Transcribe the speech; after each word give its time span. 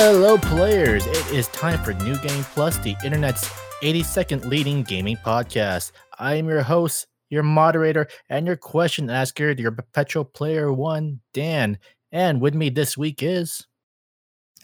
Hello, 0.00 0.38
players! 0.38 1.04
It 1.08 1.32
is 1.32 1.48
time 1.48 1.82
for 1.82 1.92
New 1.92 2.16
Game 2.18 2.44
Plus, 2.44 2.78
the 2.78 2.94
internet's 3.04 3.50
80 3.82 4.04
second 4.04 4.44
leading 4.44 4.84
gaming 4.84 5.16
podcast. 5.16 5.90
I 6.20 6.36
am 6.36 6.48
your 6.48 6.62
host, 6.62 7.08
your 7.30 7.42
moderator, 7.42 8.06
and 8.28 8.46
your 8.46 8.54
question 8.54 9.10
asker, 9.10 9.50
your 9.50 9.72
perpetual 9.72 10.24
player 10.24 10.72
one, 10.72 11.18
Dan. 11.34 11.78
And 12.12 12.40
with 12.40 12.54
me 12.54 12.70
this 12.70 12.96
week 12.96 13.24
is 13.24 13.66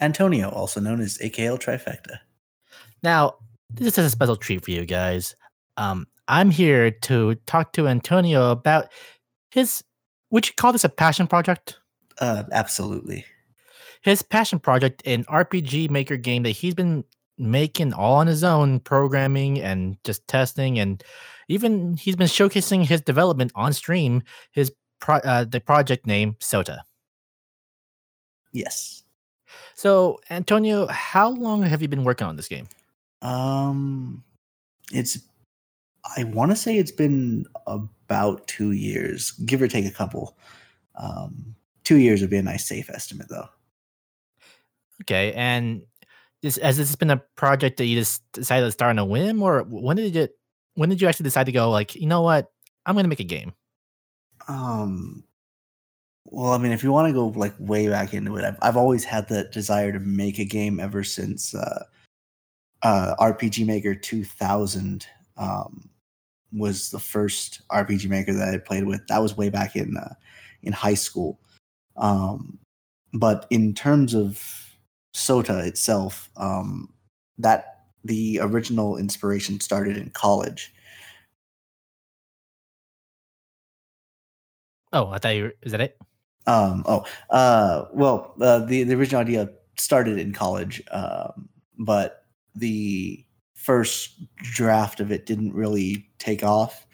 Antonio, 0.01 0.51
also 0.51 0.79
known 0.79 1.01
as 1.01 1.19
AKL 1.19 1.59
Trifecta. 1.59 2.19
Now, 3.03 3.35
this 3.69 3.99
is 3.99 4.07
a 4.07 4.11
special 4.11 4.37
treat 4.37 4.65
for 4.65 4.71
you 4.71 4.85
guys. 4.85 5.35
Um, 5.77 6.07
I'm 6.29 6.53
here 6.53 6.93
to 6.93 7.35
talk 7.47 7.73
to 7.73 7.89
Antonio 7.89 8.53
about 8.53 8.87
his, 9.51 9.83
would 10.31 10.47
you 10.47 10.55
call 10.57 10.71
this 10.71 10.85
a 10.85 10.89
passion 10.89 11.27
project? 11.27 11.77
Uh, 12.21 12.45
absolutely 12.53 13.25
his 14.05 14.23
passion 14.23 14.59
project, 14.59 15.03
an 15.07 15.25
RPG 15.25 15.91
Maker 15.91 16.19
game 16.19 16.43
that 16.43 16.51
he's 16.51 16.75
been 16.75 17.05
making 17.39 17.95
all 17.95 18.17
on 18.17 18.27
his 18.27 18.45
own, 18.45 18.79
programming 18.81 19.61
and 19.61 19.97
just 20.05 20.29
testing, 20.29 20.79
and 20.79 21.03
even 21.49 21.97
he's 21.97 22.15
been 22.15 22.27
showcasing 22.27 22.85
his 22.85 23.01
development 23.01 23.51
on 23.55 23.73
stream. 23.73 24.23
His 24.53 24.71
pro- 25.01 25.17
uh, 25.17 25.45
the 25.45 25.59
project 25.59 26.07
name 26.07 26.35
Sota. 26.35 26.81
Yes. 28.53 29.03
So, 29.75 30.21
Antonio, 30.31 30.87
how 30.87 31.31
long 31.31 31.63
have 31.63 31.83
you 31.83 31.89
been 31.89 32.05
working 32.05 32.27
on 32.27 32.37
this 32.37 32.47
game? 32.47 32.69
Um, 33.23 34.23
it's 34.93 35.19
I 36.17 36.25
want 36.25 36.51
to 36.53 36.57
say 36.57 36.77
it's 36.77 36.93
been 36.93 37.47
about 37.67 38.47
two 38.47 38.73
years, 38.73 39.31
give 39.33 39.63
or 39.63 39.69
take 39.69 39.87
a 39.87 39.91
couple. 39.91 40.37
Um, 40.97 41.57
two 41.85 41.97
years 41.97 42.21
would 42.21 42.31
be 42.31 42.37
a 42.37 42.43
nice 42.43 42.67
safe 42.67 42.91
estimate, 42.91 43.29
though. 43.31 43.49
Okay, 45.03 45.33
and 45.33 45.83
this 46.43 46.57
has 46.57 46.77
this 46.77 46.95
been 46.97 47.11
a 47.11 47.23
project 47.37 47.79
that 47.79 47.87
you 47.87 47.99
just 47.99 48.23
decided 48.33 48.67
to 48.67 48.73
start 48.73 48.91
on 48.91 48.99
a 48.99 49.05
whim, 49.05 49.43
or 49.43 49.63
when 49.63 49.97
did 49.97 50.15
it? 50.17 50.33
When 50.75 50.89
did 50.89 51.01
you 51.01 51.09
actually 51.09 51.25
decide 51.25 51.47
to 51.47 51.53
go? 51.53 51.71
Like, 51.71 51.95
you 51.95 52.07
know 52.07 52.23
what? 52.23 52.51
I'm 52.87 52.95
going 52.95 53.05
to 53.05 53.09
make 53.09 53.21
a 53.21 53.25
game. 53.25 53.53
Um. 54.49 55.25
Well, 56.27 56.53
I 56.53 56.59
mean, 56.59 56.73
if 56.73 56.83
you 56.83 56.91
want 56.91 57.09
to 57.09 57.13
go 57.13 57.29
like 57.29 57.55
way 57.59 57.89
back 57.89 58.15
into 58.15 58.37
it, 58.37 58.45
I've 58.45 58.59
I've 58.63 58.77
always 58.77 59.05
had 59.05 59.29
the 59.29 59.45
desire 59.45 59.93
to 59.93 60.01
make 60.01 60.39
a 60.39 60.45
game 60.45 60.81
ever 60.81 61.05
since 61.05 61.55
uh, 61.55 61.85
uh, 62.83 63.15
RPG 63.19 63.67
Maker 63.67 63.95
2000 63.95 65.07
um, 65.37 65.89
was 66.53 66.91
the 66.91 66.99
first 66.99 67.63
RPG 67.71 68.09
Maker 68.09 68.33
that 68.33 68.55
I 68.55 68.59
played 68.59 68.85
with. 68.85 69.07
That 69.09 69.23
was 69.23 69.37
way 69.37 69.49
back 69.49 69.77
in 69.77 69.97
uh, 69.97 70.15
in 70.63 70.73
high 70.73 70.95
school. 70.95 71.41
Um, 71.97 72.59
but 73.13 73.47
in 73.51 73.75
terms 73.75 74.15
of 74.15 74.64
Sota 75.15 75.65
itself, 75.67 76.29
um, 76.37 76.93
that 77.39 77.87
the 78.05 78.41
original 78.43 78.97
inspiration 78.97 79.61
started 79.61 79.97
in 79.97 80.11
college. 80.11 80.73
Oh, 84.93 85.09
I 85.09 85.19
thought 85.19 85.35
you 85.35 85.43
were, 85.45 85.55
is 85.63 85.73
that 85.73 85.81
it? 85.81 85.99
Um, 86.47 86.85
oh, 86.87 87.05
uh, 87.31 87.87
well, 87.93 88.35
uh, 88.41 88.59
the, 88.61 88.83
the 88.85 88.95
original 88.95 89.23
idea 89.23 89.49
started 89.77 90.19
in 90.19 90.33
college, 90.33 90.83
um, 90.91 91.49
but 91.79 92.27
the 92.55 93.25
first 93.55 94.21
draft 94.37 95.01
of 95.01 95.11
it 95.11 95.27
didn't 95.27 95.55
really 95.55 96.07
take 96.19 96.45
off. 96.45 96.87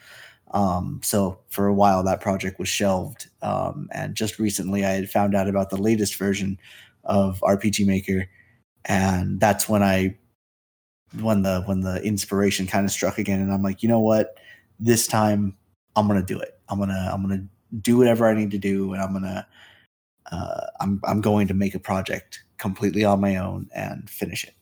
Um, 0.51 0.99
so 1.03 1.39
for 1.49 1.67
a 1.67 1.73
while, 1.73 2.03
that 2.03 2.21
project 2.21 2.59
was 2.59 2.69
shelved. 2.69 3.29
Um, 3.41 3.89
and 3.93 4.15
just 4.15 4.39
recently, 4.39 4.85
I 4.85 4.91
had 4.91 5.09
found 5.09 5.35
out 5.35 5.47
about 5.47 5.69
the 5.69 5.77
latest 5.77 6.15
version, 6.15 6.57
of 7.03 7.39
RPG 7.41 7.85
Maker, 7.85 8.29
and 8.85 9.39
that's 9.39 9.67
when 9.67 9.83
I 9.83 10.17
when 11.19 11.43
the 11.43 11.63
when 11.65 11.81
the 11.81 12.01
inspiration 12.03 12.67
kind 12.67 12.85
of 12.85 12.91
struck 12.91 13.17
again, 13.17 13.39
and 13.39 13.51
I'm 13.51 13.63
like, 13.63 13.83
you 13.83 13.89
know 13.89 13.99
what, 13.99 14.37
this 14.79 15.07
time 15.07 15.55
I'm 15.95 16.07
gonna 16.07 16.23
do 16.23 16.39
it. 16.39 16.59
I'm 16.69 16.79
gonna 16.79 17.09
I'm 17.11 17.21
gonna 17.21 17.45
do 17.81 17.97
whatever 17.97 18.27
I 18.27 18.33
need 18.33 18.51
to 18.51 18.57
do, 18.57 18.93
and 18.93 19.01
I'm 19.01 19.13
gonna 19.13 19.47
uh, 20.31 20.67
I'm 20.79 21.01
I'm 21.03 21.21
going 21.21 21.47
to 21.47 21.53
make 21.53 21.75
a 21.75 21.79
project 21.79 22.43
completely 22.57 23.03
on 23.03 23.19
my 23.19 23.37
own 23.37 23.69
and 23.75 24.09
finish 24.09 24.43
it. 24.43 24.53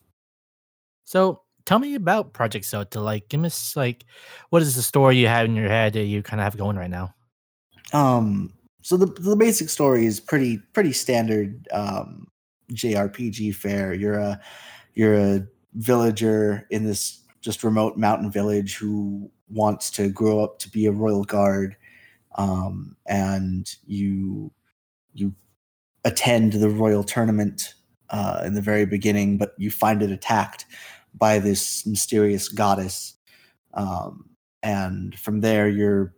So 1.04 1.42
tell 1.66 1.78
me 1.78 1.94
about 1.94 2.32
Project 2.32 2.64
Sota. 2.64 3.02
Like, 3.02 3.28
give 3.28 3.44
us 3.44 3.76
like, 3.76 4.04
what 4.50 4.62
is 4.62 4.76
the 4.76 4.82
story 4.82 5.16
you 5.18 5.28
have 5.28 5.46
in 5.46 5.54
your 5.54 5.68
head 5.68 5.92
that 5.94 6.04
you 6.04 6.22
kind 6.22 6.40
of 6.40 6.44
have 6.44 6.56
going 6.56 6.76
right 6.76 6.90
now? 6.90 7.14
Um, 7.92 8.52
so 8.82 8.96
the 8.96 9.06
the 9.06 9.36
basic 9.36 9.68
story 9.68 10.06
is 10.06 10.20
pretty 10.20 10.58
pretty 10.72 10.92
standard 10.92 11.68
um, 11.72 12.26
JRPG 12.72 13.54
fare. 13.54 13.94
You're 13.94 14.18
a 14.18 14.40
you're 14.94 15.14
a 15.14 15.46
villager 15.74 16.66
in 16.70 16.84
this 16.84 17.20
just 17.40 17.64
remote 17.64 17.96
mountain 17.96 18.30
village 18.30 18.76
who 18.76 19.30
wants 19.48 19.90
to 19.92 20.08
grow 20.08 20.42
up 20.42 20.58
to 20.60 20.70
be 20.70 20.86
a 20.86 20.92
royal 20.92 21.24
guard, 21.24 21.76
um, 22.36 22.96
and 23.06 23.74
you 23.86 24.52
you 25.14 25.34
attend 26.04 26.54
the 26.54 26.68
royal 26.68 27.04
tournament 27.04 27.74
uh, 28.10 28.42
in 28.44 28.54
the 28.54 28.62
very 28.62 28.86
beginning, 28.86 29.38
but 29.38 29.54
you 29.58 29.70
find 29.70 30.02
it 30.02 30.10
attacked 30.10 30.66
by 31.14 31.38
this 31.38 31.86
mysterious 31.86 32.48
goddess, 32.48 33.14
um, 33.74 34.30
and 34.62 35.18
from 35.18 35.40
there 35.40 35.68
you're 35.68 36.14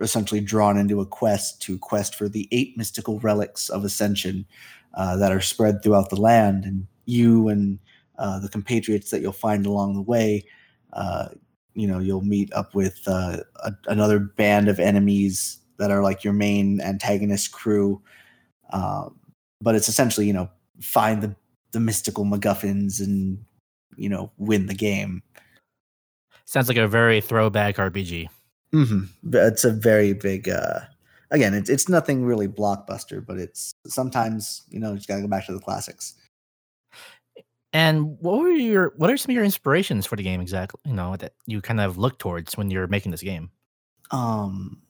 essentially 0.00 0.40
drawn 0.40 0.78
into 0.78 1.00
a 1.00 1.06
quest 1.06 1.60
to 1.62 1.78
quest 1.78 2.14
for 2.14 2.28
the 2.28 2.48
eight 2.52 2.76
mystical 2.76 3.20
relics 3.20 3.68
of 3.68 3.84
ascension 3.84 4.46
uh, 4.94 5.16
that 5.16 5.32
are 5.32 5.40
spread 5.40 5.82
throughout 5.82 6.10
the 6.10 6.20
land. 6.20 6.64
And 6.64 6.86
you 7.06 7.48
and 7.48 7.78
uh, 8.18 8.38
the 8.38 8.48
compatriots 8.48 9.10
that 9.10 9.20
you'll 9.20 9.32
find 9.32 9.66
along 9.66 9.94
the 9.94 10.02
way, 10.02 10.44
uh, 10.92 11.28
you 11.74 11.86
know, 11.86 11.98
you'll 11.98 12.24
meet 12.24 12.52
up 12.52 12.74
with 12.74 13.00
uh, 13.06 13.38
a, 13.64 13.72
another 13.86 14.18
band 14.18 14.68
of 14.68 14.80
enemies 14.80 15.58
that 15.78 15.90
are 15.90 16.02
like 16.02 16.24
your 16.24 16.32
main 16.32 16.80
antagonist 16.80 17.52
crew. 17.52 18.00
Um, 18.72 19.18
but 19.60 19.74
it's 19.74 19.88
essentially, 19.88 20.26
you 20.26 20.32
know, 20.32 20.50
find 20.80 21.22
the 21.22 21.34
the 21.72 21.80
mystical 21.80 22.24
MacGuffins 22.24 23.00
and 23.00 23.44
you 23.96 24.08
know 24.08 24.30
win 24.38 24.66
the 24.66 24.74
game. 24.74 25.22
Sounds 26.44 26.68
like 26.68 26.76
a 26.76 26.88
very 26.88 27.20
throwback 27.20 27.76
RPG. 27.76 28.26
Mm-hmm. 28.72 29.04
It's 29.32 29.64
a 29.64 29.70
very 29.70 30.12
big. 30.12 30.48
Again, 31.30 31.54
it's 31.54 31.70
it's 31.70 31.88
nothing 31.88 32.24
really 32.24 32.48
blockbuster, 32.48 33.24
but 33.24 33.38
it's 33.38 33.72
sometimes 33.86 34.62
you 34.68 34.80
know 34.80 34.90
you 34.90 34.96
just 34.96 35.08
gotta 35.08 35.22
go 35.22 35.28
back 35.28 35.46
to 35.46 35.52
the 35.52 35.60
classics. 35.60 36.14
And 37.72 38.18
what 38.18 38.40
were 38.40 38.50
your 38.50 38.94
what 38.96 39.10
are 39.10 39.16
some 39.16 39.30
of 39.30 39.34
your 39.34 39.44
inspirations 39.44 40.06
for 40.06 40.16
the 40.16 40.24
game 40.24 40.40
exactly? 40.40 40.80
You 40.84 40.94
know 40.94 41.16
that 41.16 41.34
you 41.46 41.60
kind 41.60 41.80
of 41.80 41.98
look 41.98 42.18
towards 42.18 42.56
when 42.56 42.70
you're 42.70 42.88
making 42.88 43.12
this 43.12 43.22
game. 43.22 43.50
Um. 44.10 44.82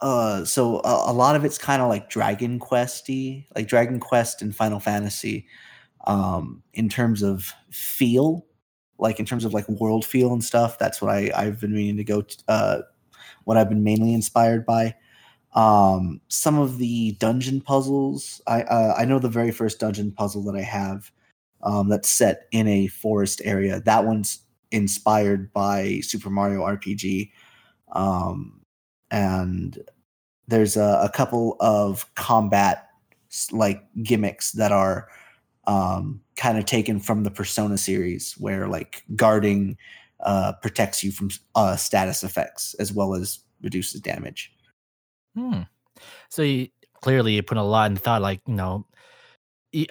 Uh. 0.00 0.44
So 0.44 0.80
a, 0.80 1.12
a 1.12 1.14
lot 1.14 1.36
of 1.36 1.44
it's 1.44 1.58
kind 1.58 1.82
of 1.82 1.88
like 1.88 2.10
Dragon 2.10 2.58
Questy, 2.58 3.46
like 3.54 3.68
Dragon 3.68 4.00
Quest 4.00 4.42
and 4.42 4.54
Final 4.54 4.80
Fantasy. 4.80 5.46
Um, 6.08 6.62
in 6.72 6.88
terms 6.88 7.22
of 7.22 7.52
feel, 7.70 8.46
like 8.98 9.18
in 9.18 9.26
terms 9.26 9.44
of 9.44 9.52
like 9.54 9.68
world 9.68 10.04
feel 10.04 10.32
and 10.32 10.42
stuff. 10.42 10.78
That's 10.78 11.00
what 11.00 11.12
I 11.12 11.30
I've 11.34 11.60
been 11.60 11.74
meaning 11.74 11.96
to 11.98 12.04
go. 12.04 12.22
To, 12.22 12.36
uh, 12.48 12.82
what 13.44 13.56
I've 13.56 13.68
been 13.68 13.84
mainly 13.84 14.12
inspired 14.12 14.66
by. 14.66 14.96
Um, 15.56 16.20
some 16.28 16.58
of 16.58 16.76
the 16.76 17.12
dungeon 17.12 17.62
puzzles. 17.62 18.42
I 18.46 18.62
uh, 18.62 18.94
I 18.96 19.06
know 19.06 19.18
the 19.18 19.30
very 19.30 19.50
first 19.50 19.80
dungeon 19.80 20.12
puzzle 20.12 20.42
that 20.44 20.54
I 20.54 20.62
have 20.62 21.10
um, 21.62 21.88
that's 21.88 22.10
set 22.10 22.46
in 22.52 22.68
a 22.68 22.88
forest 22.88 23.40
area. 23.44 23.80
That 23.80 24.04
one's 24.04 24.40
inspired 24.70 25.52
by 25.54 26.00
Super 26.02 26.28
Mario 26.28 26.60
RPG, 26.60 27.30
um, 27.92 28.60
and 29.10 29.78
there's 30.46 30.76
a, 30.76 31.00
a 31.02 31.08
couple 31.08 31.56
of 31.58 32.14
combat 32.14 32.88
like 33.50 33.82
gimmicks 34.02 34.52
that 34.52 34.72
are 34.72 35.08
um, 35.66 36.20
kind 36.36 36.58
of 36.58 36.66
taken 36.66 37.00
from 37.00 37.24
the 37.24 37.30
Persona 37.30 37.78
series, 37.78 38.34
where 38.34 38.68
like 38.68 39.04
guarding 39.16 39.78
uh, 40.20 40.52
protects 40.60 41.02
you 41.02 41.12
from 41.12 41.30
uh, 41.54 41.76
status 41.76 42.22
effects 42.22 42.74
as 42.74 42.92
well 42.92 43.14
as 43.14 43.40
reduces 43.62 44.02
damage. 44.02 44.52
Hmm. 45.36 45.62
So 46.28 46.42
you, 46.42 46.68
clearly 47.00 47.34
you 47.34 47.42
put 47.42 47.58
a 47.58 47.62
lot 47.62 47.90
in 47.90 47.96
thought. 47.96 48.22
Like 48.22 48.40
you 48.46 48.54
know, 48.54 48.86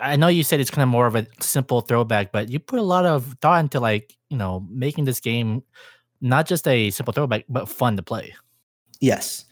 I 0.01 0.15
know 0.15 0.27
you 0.27 0.44
said 0.44 0.59
it's 0.59 0.71
kind 0.71 0.83
of 0.83 0.89
more 0.89 1.07
of 1.07 1.15
a 1.15 1.27
simple 1.39 1.81
throwback, 1.81 2.31
but 2.31 2.50
you 2.50 2.59
put 2.59 2.80
a 2.80 2.83
lot 2.83 3.06
of 3.06 3.36
thought 3.42 3.59
into 3.59 3.80
like 3.80 4.15
you 4.30 4.38
know 4.38 4.65
making 4.69 5.06
this 5.06 5.19
game 5.19 5.63
not 6.21 6.47
just 6.47 6.68
a 6.68 6.89
simple 6.89 7.13
throwback, 7.13 7.45
but 7.47 7.69
fun 7.69 7.97
to 7.97 8.03
play. 8.03 8.33
Yes. 9.00 9.45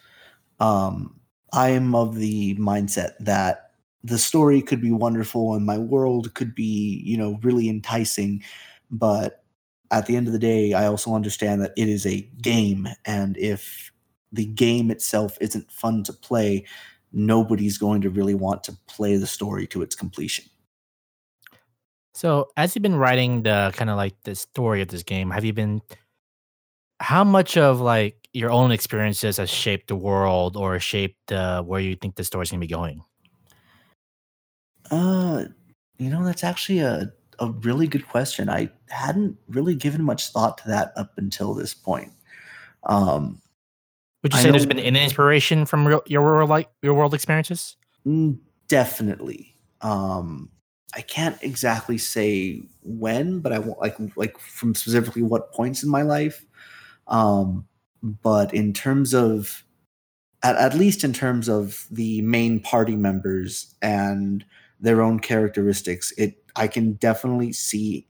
Um, 0.59 1.19
I 1.51 1.69
am 1.69 1.93
of 1.93 2.15
the 2.15 2.55
mindset 2.55 3.11
that 3.19 3.73
the 4.03 4.17
story 4.17 4.61
could 4.61 4.81
be 4.81 4.91
wonderful 4.91 5.53
and 5.53 5.65
my 5.65 5.77
world 5.77 6.33
could 6.33 6.53
be 6.53 7.01
you 7.05 7.17
know 7.17 7.39
really 7.41 7.69
enticing 7.69 8.43
but 8.91 9.43
at 9.91 10.05
the 10.05 10.17
end 10.17 10.27
of 10.27 10.33
the 10.33 10.39
day 10.39 10.73
i 10.73 10.85
also 10.85 11.15
understand 11.15 11.61
that 11.61 11.71
it 11.77 11.87
is 11.87 12.05
a 12.05 12.21
game 12.41 12.87
and 13.05 13.37
if 13.37 13.92
the 14.33 14.45
game 14.45 14.91
itself 14.91 15.37
isn't 15.41 15.71
fun 15.71 16.03
to 16.03 16.13
play 16.13 16.65
nobody's 17.13 17.77
going 17.77 18.01
to 18.01 18.09
really 18.09 18.35
want 18.35 18.63
to 18.63 18.77
play 18.87 19.17
the 19.17 19.27
story 19.27 19.67
to 19.67 19.81
its 19.83 19.95
completion 19.95 20.45
So, 22.13 22.49
as 22.57 22.75
you've 22.75 22.83
been 22.83 22.95
writing 22.95 23.43
the 23.43 23.71
kind 23.75 23.89
of 23.89 23.97
like 23.97 24.15
the 24.23 24.35
story 24.35 24.81
of 24.81 24.87
this 24.89 25.03
game, 25.03 25.31
have 25.31 25.43
you 25.45 25.53
been 25.53 25.81
how 26.99 27.23
much 27.23 27.57
of 27.57 27.81
like 27.81 28.27
your 28.33 28.51
own 28.51 28.71
experiences 28.71 29.37
has 29.37 29.49
shaped 29.49 29.87
the 29.87 29.95
world 29.95 30.55
or 30.57 30.79
shaped 30.79 31.31
uh, 31.31 31.61
where 31.63 31.81
you 31.81 31.95
think 31.95 32.15
the 32.15 32.23
story's 32.23 32.51
gonna 32.51 32.61
be 32.61 32.67
going? 32.67 33.03
Uh, 34.91 35.45
you 35.97 36.09
know, 36.09 36.23
that's 36.23 36.43
actually 36.43 36.79
a 36.79 37.11
a 37.39 37.49
really 37.51 37.87
good 37.87 38.07
question. 38.07 38.49
I 38.49 38.69
hadn't 38.89 39.37
really 39.49 39.75
given 39.75 40.03
much 40.03 40.29
thought 40.29 40.57
to 40.59 40.67
that 40.69 40.93
up 40.95 41.13
until 41.17 41.53
this 41.55 41.73
point. 41.73 42.13
Um, 42.85 43.41
Would 44.23 44.33
you 44.33 44.39
say 44.39 44.51
there's 44.51 44.65
been 44.65 44.79
an 44.79 44.95
inspiration 44.95 45.65
from 45.65 45.85
real, 45.85 46.01
your 46.07 46.21
world 46.21 46.49
like 46.49 46.69
your 46.81 46.93
world 46.93 47.13
experiences? 47.13 47.75
definitely. 48.69 49.55
Um, 49.81 50.49
I 50.95 51.01
can't 51.01 51.37
exactly 51.43 51.97
say 51.97 52.63
when, 52.81 53.39
but 53.39 53.51
I 53.51 53.59
want 53.59 53.81
like 53.81 53.97
like 54.15 54.39
from 54.39 54.75
specifically 54.75 55.21
what 55.23 55.51
points 55.51 55.83
in 55.83 55.89
my 55.89 56.03
life. 56.03 56.45
Um, 57.07 57.67
but 58.01 58.53
in 58.53 58.71
terms 58.71 59.13
of 59.13 59.63
at, 60.41 60.55
at 60.55 60.73
least 60.75 61.03
in 61.03 61.11
terms 61.11 61.49
of 61.49 61.85
the 61.91 62.21
main 62.21 62.61
party 62.61 62.95
members 62.95 63.75
and 63.81 64.45
their 64.79 65.01
own 65.01 65.19
characteristics, 65.19 66.13
it 66.17 66.43
I 66.55 66.67
can 66.67 66.93
definitely 66.93 67.51
see 67.51 68.07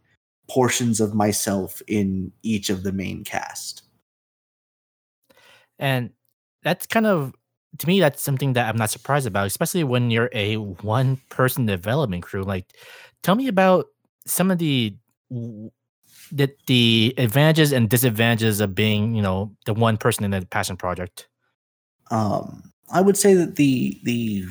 portions 0.49 0.99
of 0.99 1.15
myself 1.15 1.81
in 1.87 2.31
each 2.43 2.69
of 2.69 2.83
the 2.83 2.91
main 2.91 3.23
cast. 3.23 3.83
And 5.79 6.11
that's 6.63 6.87
kind 6.87 7.05
of 7.05 7.33
to 7.79 7.87
me, 7.87 7.99
that's 7.99 8.21
something 8.21 8.53
that 8.53 8.69
I'm 8.69 8.77
not 8.77 8.89
surprised 8.89 9.27
about, 9.27 9.47
especially 9.47 9.83
when 9.83 10.11
you're 10.11 10.29
a 10.31 10.57
one 10.57 11.17
person 11.29 11.65
development 11.65 12.23
crew. 12.23 12.43
Like, 12.43 12.67
tell 13.23 13.35
me 13.35 13.47
about 13.47 13.87
some 14.25 14.51
of 14.51 14.59
the 14.59 14.95
the, 16.31 16.51
the 16.67 17.13
advantages 17.17 17.71
and 17.71 17.89
disadvantages 17.89 18.59
of 18.59 18.75
being, 18.75 19.15
you 19.15 19.21
know, 19.21 19.55
the 19.65 19.73
one 19.73 19.97
person 19.97 20.23
in 20.23 20.33
a 20.33 20.45
passion 20.45 20.77
project. 20.77 21.27
Um, 22.11 22.71
I 22.91 23.01
would 23.01 23.17
say 23.17 23.33
that 23.33 23.55
the 23.55 23.99
the 24.03 24.45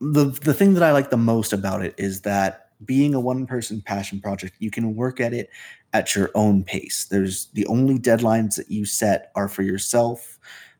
the 0.00 0.24
the 0.24 0.54
thing 0.54 0.74
that 0.74 0.82
I 0.82 0.92
like 0.92 1.10
the 1.10 1.16
most 1.16 1.52
about 1.52 1.84
it 1.84 1.94
is 1.96 2.22
that 2.22 2.68
being 2.84 3.14
a 3.14 3.20
one 3.20 3.46
person 3.46 3.82
passion 3.82 4.20
project, 4.20 4.54
you 4.58 4.70
can 4.70 4.94
work 4.94 5.20
at 5.20 5.32
it 5.32 5.48
at 5.92 6.14
your 6.14 6.30
own 6.34 6.64
pace. 6.64 7.06
There's 7.10 7.46
the 7.54 7.66
only 7.66 7.98
deadlines 7.98 8.56
that 8.56 8.70
you 8.70 8.84
set 8.84 9.32
are 9.34 9.48
for 9.48 9.62
yourself. 9.62 10.38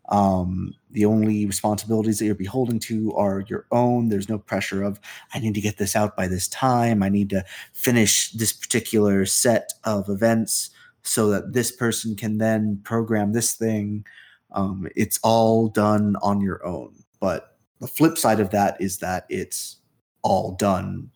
Um, 0.09 0.75
the 0.91 1.05
only 1.05 1.47
responsibilities 1.47 2.19
that 2.19 2.27
you're 2.27 2.35
beholden 2.35 2.81
to 2.81 3.12
are 3.15 3.45
your 3.47 3.67
own. 3.71 4.09
There's 4.09 4.29
no 4.29 4.39
pressure 4.39 4.83
of 4.83 5.01
I 5.35 5.39
need 5.39 5.55
to 5.55 5.61
get 5.61 5.79
this 5.79 5.95
out 5.95 6.17
by 6.17 6.27
this 6.27 6.49
time. 6.49 7.03
I 7.03 7.09
need 7.09 7.31
to 7.31 7.45
finish 7.73 8.33
this 8.33 8.53
particular 8.53 9.25
set 9.27 9.73
of 9.85 10.09
events 10.09 10.71
so 11.03 11.31
that 11.31 11.53
this 11.53 11.71
person 11.73 12.17
can 12.17 12.39
then 12.39 12.81
program 12.83 13.33
this 13.33 13.55
thing. 13.55 14.05
Um, 14.53 14.89
it's 14.97 15.21
all 15.23 15.69
done 15.69 16.17
on 16.23 16.41
your 16.41 16.65
own. 16.67 17.05
But 17.21 17.56
the 17.81 17.87
flip 17.87 18.19
side 18.19 18.41
of 18.41 18.51
that 18.51 18.81
is 18.81 18.99
that 18.99 19.27
it's 19.29 19.77
all 20.23 20.53
done 20.53 21.11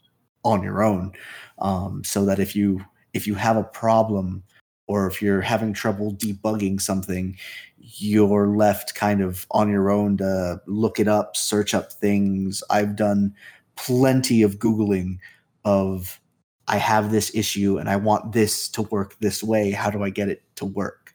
on 0.44 0.62
your 0.62 0.82
own 0.82 1.12
um, 1.58 2.04
so 2.04 2.24
that 2.26 2.38
if 2.38 2.54
you 2.54 2.84
if 3.14 3.26
you 3.26 3.34
have 3.34 3.56
a 3.56 3.64
problem 3.64 4.42
or 4.86 5.06
if 5.06 5.22
you're 5.22 5.40
having 5.40 5.72
trouble 5.72 6.12
debugging 6.12 6.80
something 6.80 7.36
you're 7.78 8.48
left 8.48 8.94
kind 8.94 9.20
of 9.20 9.46
on 9.50 9.70
your 9.70 9.90
own 9.90 10.16
to 10.16 10.60
look 10.66 10.98
it 10.98 11.08
up 11.08 11.36
search 11.36 11.74
up 11.74 11.92
things. 11.92 12.62
I've 12.70 12.96
done 12.96 13.34
plenty 13.76 14.42
of 14.42 14.58
googling 14.58 15.18
of 15.64 16.20
i 16.68 16.76
have 16.76 17.10
this 17.10 17.34
issue 17.34 17.78
and 17.78 17.88
i 17.88 17.96
want 17.96 18.32
this 18.32 18.68
to 18.70 18.82
work 18.82 19.16
this 19.20 19.42
way. 19.42 19.70
How 19.70 19.90
do 19.90 20.02
i 20.02 20.10
get 20.10 20.28
it 20.28 20.42
to 20.56 20.64
work? 20.64 21.14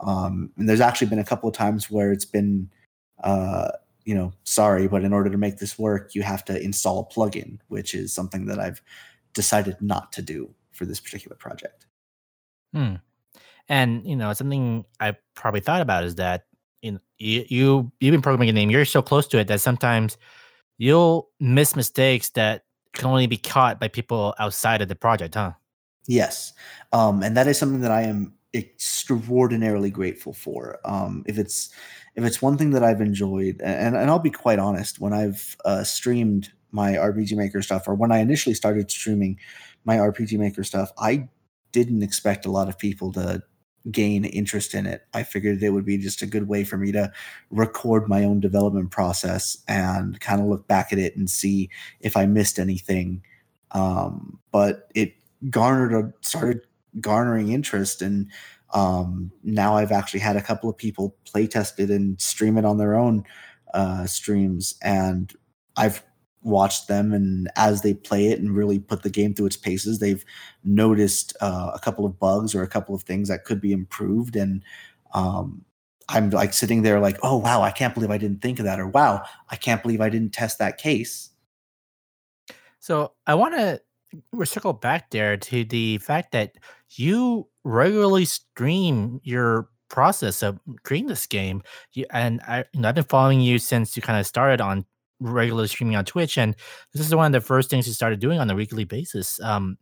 Um, 0.00 0.50
and 0.56 0.68
there's 0.68 0.80
actually 0.80 1.08
been 1.08 1.18
a 1.18 1.24
couple 1.24 1.48
of 1.48 1.54
times 1.54 1.90
where 1.90 2.12
it's 2.12 2.24
been 2.24 2.70
uh, 3.24 3.70
you 4.04 4.14
know, 4.14 4.32
sorry, 4.44 4.88
but 4.88 5.04
in 5.04 5.12
order 5.12 5.28
to 5.28 5.36
make 5.36 5.58
this 5.58 5.78
work, 5.78 6.14
you 6.14 6.22
have 6.22 6.42
to 6.46 6.58
install 6.62 7.00
a 7.00 7.14
plugin, 7.14 7.58
which 7.68 7.94
is 7.94 8.10
something 8.10 8.46
that 8.46 8.58
I've 8.58 8.80
decided 9.34 9.76
not 9.82 10.12
to 10.12 10.22
do 10.22 10.54
for 10.78 10.86
this 10.86 11.00
particular 11.00 11.36
project. 11.36 11.86
Hmm. 12.72 12.94
And 13.68 14.06
you 14.06 14.16
know, 14.16 14.32
something 14.32 14.84
I 15.00 15.16
probably 15.34 15.60
thought 15.60 15.82
about 15.82 16.04
is 16.04 16.14
that 16.14 16.46
in 16.80 17.00
you, 17.18 17.44
you 17.48 17.92
you've 18.00 18.12
been 18.12 18.22
programming 18.22 18.48
a 18.48 18.52
name, 18.52 18.70
you're 18.70 18.84
so 18.84 19.02
close 19.02 19.26
to 19.28 19.38
it 19.38 19.48
that 19.48 19.60
sometimes 19.60 20.16
you'll 20.78 21.28
miss 21.40 21.76
mistakes 21.76 22.30
that 22.30 22.64
can 22.94 23.06
only 23.08 23.26
be 23.26 23.36
caught 23.36 23.78
by 23.78 23.88
people 23.88 24.34
outside 24.38 24.80
of 24.80 24.88
the 24.88 24.94
project, 24.94 25.34
huh? 25.34 25.52
Yes. 26.06 26.54
Um, 26.92 27.22
and 27.22 27.36
that 27.36 27.46
is 27.46 27.58
something 27.58 27.82
that 27.82 27.90
I 27.90 28.02
am 28.02 28.32
extraordinarily 28.54 29.90
grateful 29.90 30.32
for. 30.32 30.78
Um, 30.84 31.24
if 31.26 31.38
it's 31.38 31.70
if 32.14 32.24
it's 32.24 32.40
one 32.40 32.56
thing 32.56 32.70
that 32.70 32.82
I've 32.82 33.00
enjoyed, 33.00 33.60
and, 33.62 33.94
and 33.94 34.10
I'll 34.10 34.18
be 34.18 34.30
quite 34.30 34.58
honest, 34.58 35.00
when 35.00 35.12
I've 35.12 35.56
uh, 35.64 35.84
streamed 35.84 36.50
my 36.70 36.92
RPG 36.92 37.36
Maker 37.36 37.62
stuff, 37.62 37.86
or 37.86 37.94
when 37.94 38.10
I 38.10 38.18
initially 38.18 38.54
started 38.54 38.90
streaming 38.90 39.38
my 39.88 39.96
RPG 39.96 40.38
Maker 40.38 40.62
stuff, 40.62 40.92
I 40.98 41.28
didn't 41.72 42.02
expect 42.02 42.46
a 42.46 42.50
lot 42.50 42.68
of 42.68 42.78
people 42.78 43.12
to 43.14 43.42
gain 43.90 44.24
interest 44.24 44.74
in 44.74 44.86
it. 44.86 45.02
I 45.14 45.22
figured 45.22 45.62
it 45.62 45.70
would 45.70 45.86
be 45.86 45.98
just 45.98 46.22
a 46.22 46.26
good 46.26 46.46
way 46.46 46.62
for 46.62 46.76
me 46.76 46.92
to 46.92 47.10
record 47.50 48.08
my 48.08 48.22
own 48.22 48.38
development 48.38 48.90
process 48.90 49.58
and 49.66 50.20
kind 50.20 50.40
of 50.40 50.46
look 50.46 50.68
back 50.68 50.92
at 50.92 50.98
it 50.98 51.16
and 51.16 51.28
see 51.28 51.70
if 52.00 52.16
I 52.16 52.26
missed 52.26 52.58
anything. 52.58 53.22
Um, 53.72 54.38
but 54.52 54.90
it 54.94 55.14
garnered 55.50 55.92
a 55.92 56.12
started 56.20 56.60
garnering 57.00 57.50
interest 57.50 58.02
and 58.02 58.30
um, 58.74 59.32
now 59.42 59.76
I've 59.76 59.92
actually 59.92 60.20
had 60.20 60.36
a 60.36 60.42
couple 60.42 60.68
of 60.68 60.76
people 60.76 61.16
play 61.24 61.46
test 61.46 61.80
it 61.80 61.90
and 61.90 62.20
stream 62.20 62.58
it 62.58 62.64
on 62.64 62.76
their 62.76 62.94
own 62.94 63.24
uh, 63.72 64.06
streams, 64.06 64.74
and 64.82 65.32
I've 65.76 66.02
watched 66.48 66.88
them 66.88 67.12
and 67.12 67.48
as 67.56 67.82
they 67.82 67.94
play 67.94 68.28
it 68.28 68.40
and 68.40 68.56
really 68.56 68.78
put 68.78 69.02
the 69.02 69.10
game 69.10 69.34
through 69.34 69.46
its 69.46 69.56
paces, 69.56 69.98
they've 69.98 70.24
noticed 70.64 71.36
uh, 71.40 71.70
a 71.74 71.78
couple 71.78 72.04
of 72.04 72.18
bugs 72.18 72.54
or 72.54 72.62
a 72.62 72.68
couple 72.68 72.94
of 72.94 73.02
things 73.02 73.28
that 73.28 73.44
could 73.44 73.60
be 73.60 73.72
improved, 73.72 74.34
and 74.34 74.62
um, 75.14 75.64
I'm 76.08 76.30
like 76.30 76.54
sitting 76.54 76.82
there 76.82 77.00
like, 77.00 77.18
oh 77.22 77.36
wow, 77.36 77.62
I 77.62 77.70
can't 77.70 77.94
believe 77.94 78.10
I 78.10 78.18
didn't 78.18 78.40
think 78.40 78.58
of 78.58 78.64
that, 78.64 78.80
or 78.80 78.86
wow, 78.88 79.22
I 79.50 79.56
can't 79.56 79.82
believe 79.82 80.00
I 80.00 80.08
didn't 80.08 80.32
test 80.32 80.58
that 80.58 80.78
case. 80.78 81.30
So 82.80 83.12
I 83.26 83.34
want 83.34 83.54
to 83.54 83.80
circle 84.44 84.72
back 84.72 85.10
there 85.10 85.36
to 85.36 85.64
the 85.64 85.98
fact 85.98 86.32
that 86.32 86.56
you 86.92 87.46
regularly 87.64 88.24
stream 88.24 89.20
your 89.22 89.68
process 89.90 90.42
of 90.42 90.58
creating 90.84 91.08
this 91.08 91.26
game. 91.26 91.62
You, 91.92 92.06
and 92.10 92.40
I, 92.48 92.64
you 92.72 92.80
know, 92.80 92.88
I've 92.88 92.94
been 92.94 93.04
following 93.04 93.40
you 93.40 93.58
since 93.58 93.96
you 93.96 94.02
kind 94.02 94.18
of 94.18 94.26
started 94.26 94.60
on 94.60 94.86
regular 95.20 95.66
streaming 95.66 95.96
on 95.96 96.04
Twitch, 96.04 96.38
and 96.38 96.54
this 96.92 97.06
is 97.06 97.14
one 97.14 97.26
of 97.26 97.32
the 97.32 97.46
first 97.46 97.70
things 97.70 97.86
you 97.86 97.92
started 97.92 98.20
doing 98.20 98.38
on 98.38 98.50
a 98.50 98.54
weekly 98.54 98.84
basis. 98.84 99.40
Um, 99.40 99.78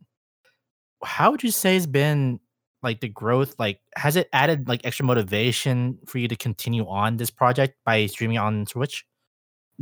how 1.03 1.31
would 1.31 1.43
you 1.43 1.51
say 1.51 1.75
has 1.75 1.87
been 1.87 2.39
like 2.83 3.01
the 3.01 3.09
growth? 3.09 3.55
Like, 3.59 3.79
has 3.95 4.15
it 4.15 4.29
added 4.33 4.67
like 4.67 4.81
extra 4.83 5.05
motivation 5.05 5.99
for 6.07 6.17
you 6.17 6.27
to 6.27 6.35
continue 6.35 6.87
on 6.87 7.17
this 7.17 7.29
project 7.29 7.75
by 7.85 8.05
streaming 8.07 8.37
on 8.37 8.65
Twitch? 8.65 9.05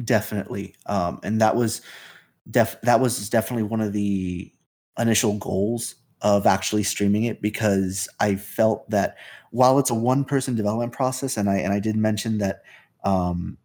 Definitely, 0.03 0.75
um, 0.87 1.19
and 1.23 1.39
that 1.41 1.55
was 1.55 1.81
def 2.49 2.79
that 2.81 2.99
was 2.99 3.29
definitely 3.29 3.63
one 3.63 3.81
of 3.81 3.93
the 3.93 4.51
initial 4.97 5.37
goals 5.37 5.95
of 6.21 6.45
actually 6.45 6.83
streaming 6.83 7.23
it 7.23 7.41
because 7.41 8.07
I 8.19 8.35
felt 8.35 8.89
that 8.89 9.17
while 9.51 9.79
it's 9.79 9.89
a 9.89 9.95
one 9.95 10.25
person 10.25 10.55
development 10.55 10.91
process 10.91 11.37
and 11.37 11.49
I 11.49 11.57
and 11.57 11.73
I 11.73 11.79
did 11.79 11.95
mention 11.95 12.39
that 12.39 12.63
um, 13.03 13.57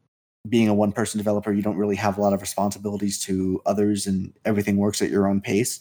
being 0.49 0.69
a 0.69 0.75
one 0.75 0.93
person 0.93 1.19
developer 1.19 1.53
you 1.53 1.63
don't 1.63 1.77
really 1.77 1.97
have 1.97 2.17
a 2.17 2.21
lot 2.21 2.33
of 2.33 2.41
responsibilities 2.41 3.19
to 3.19 3.61
others 3.67 4.07
and 4.07 4.33
everything 4.45 4.77
works 4.77 5.03
at 5.03 5.11
your 5.11 5.29
own 5.29 5.41
pace 5.41 5.81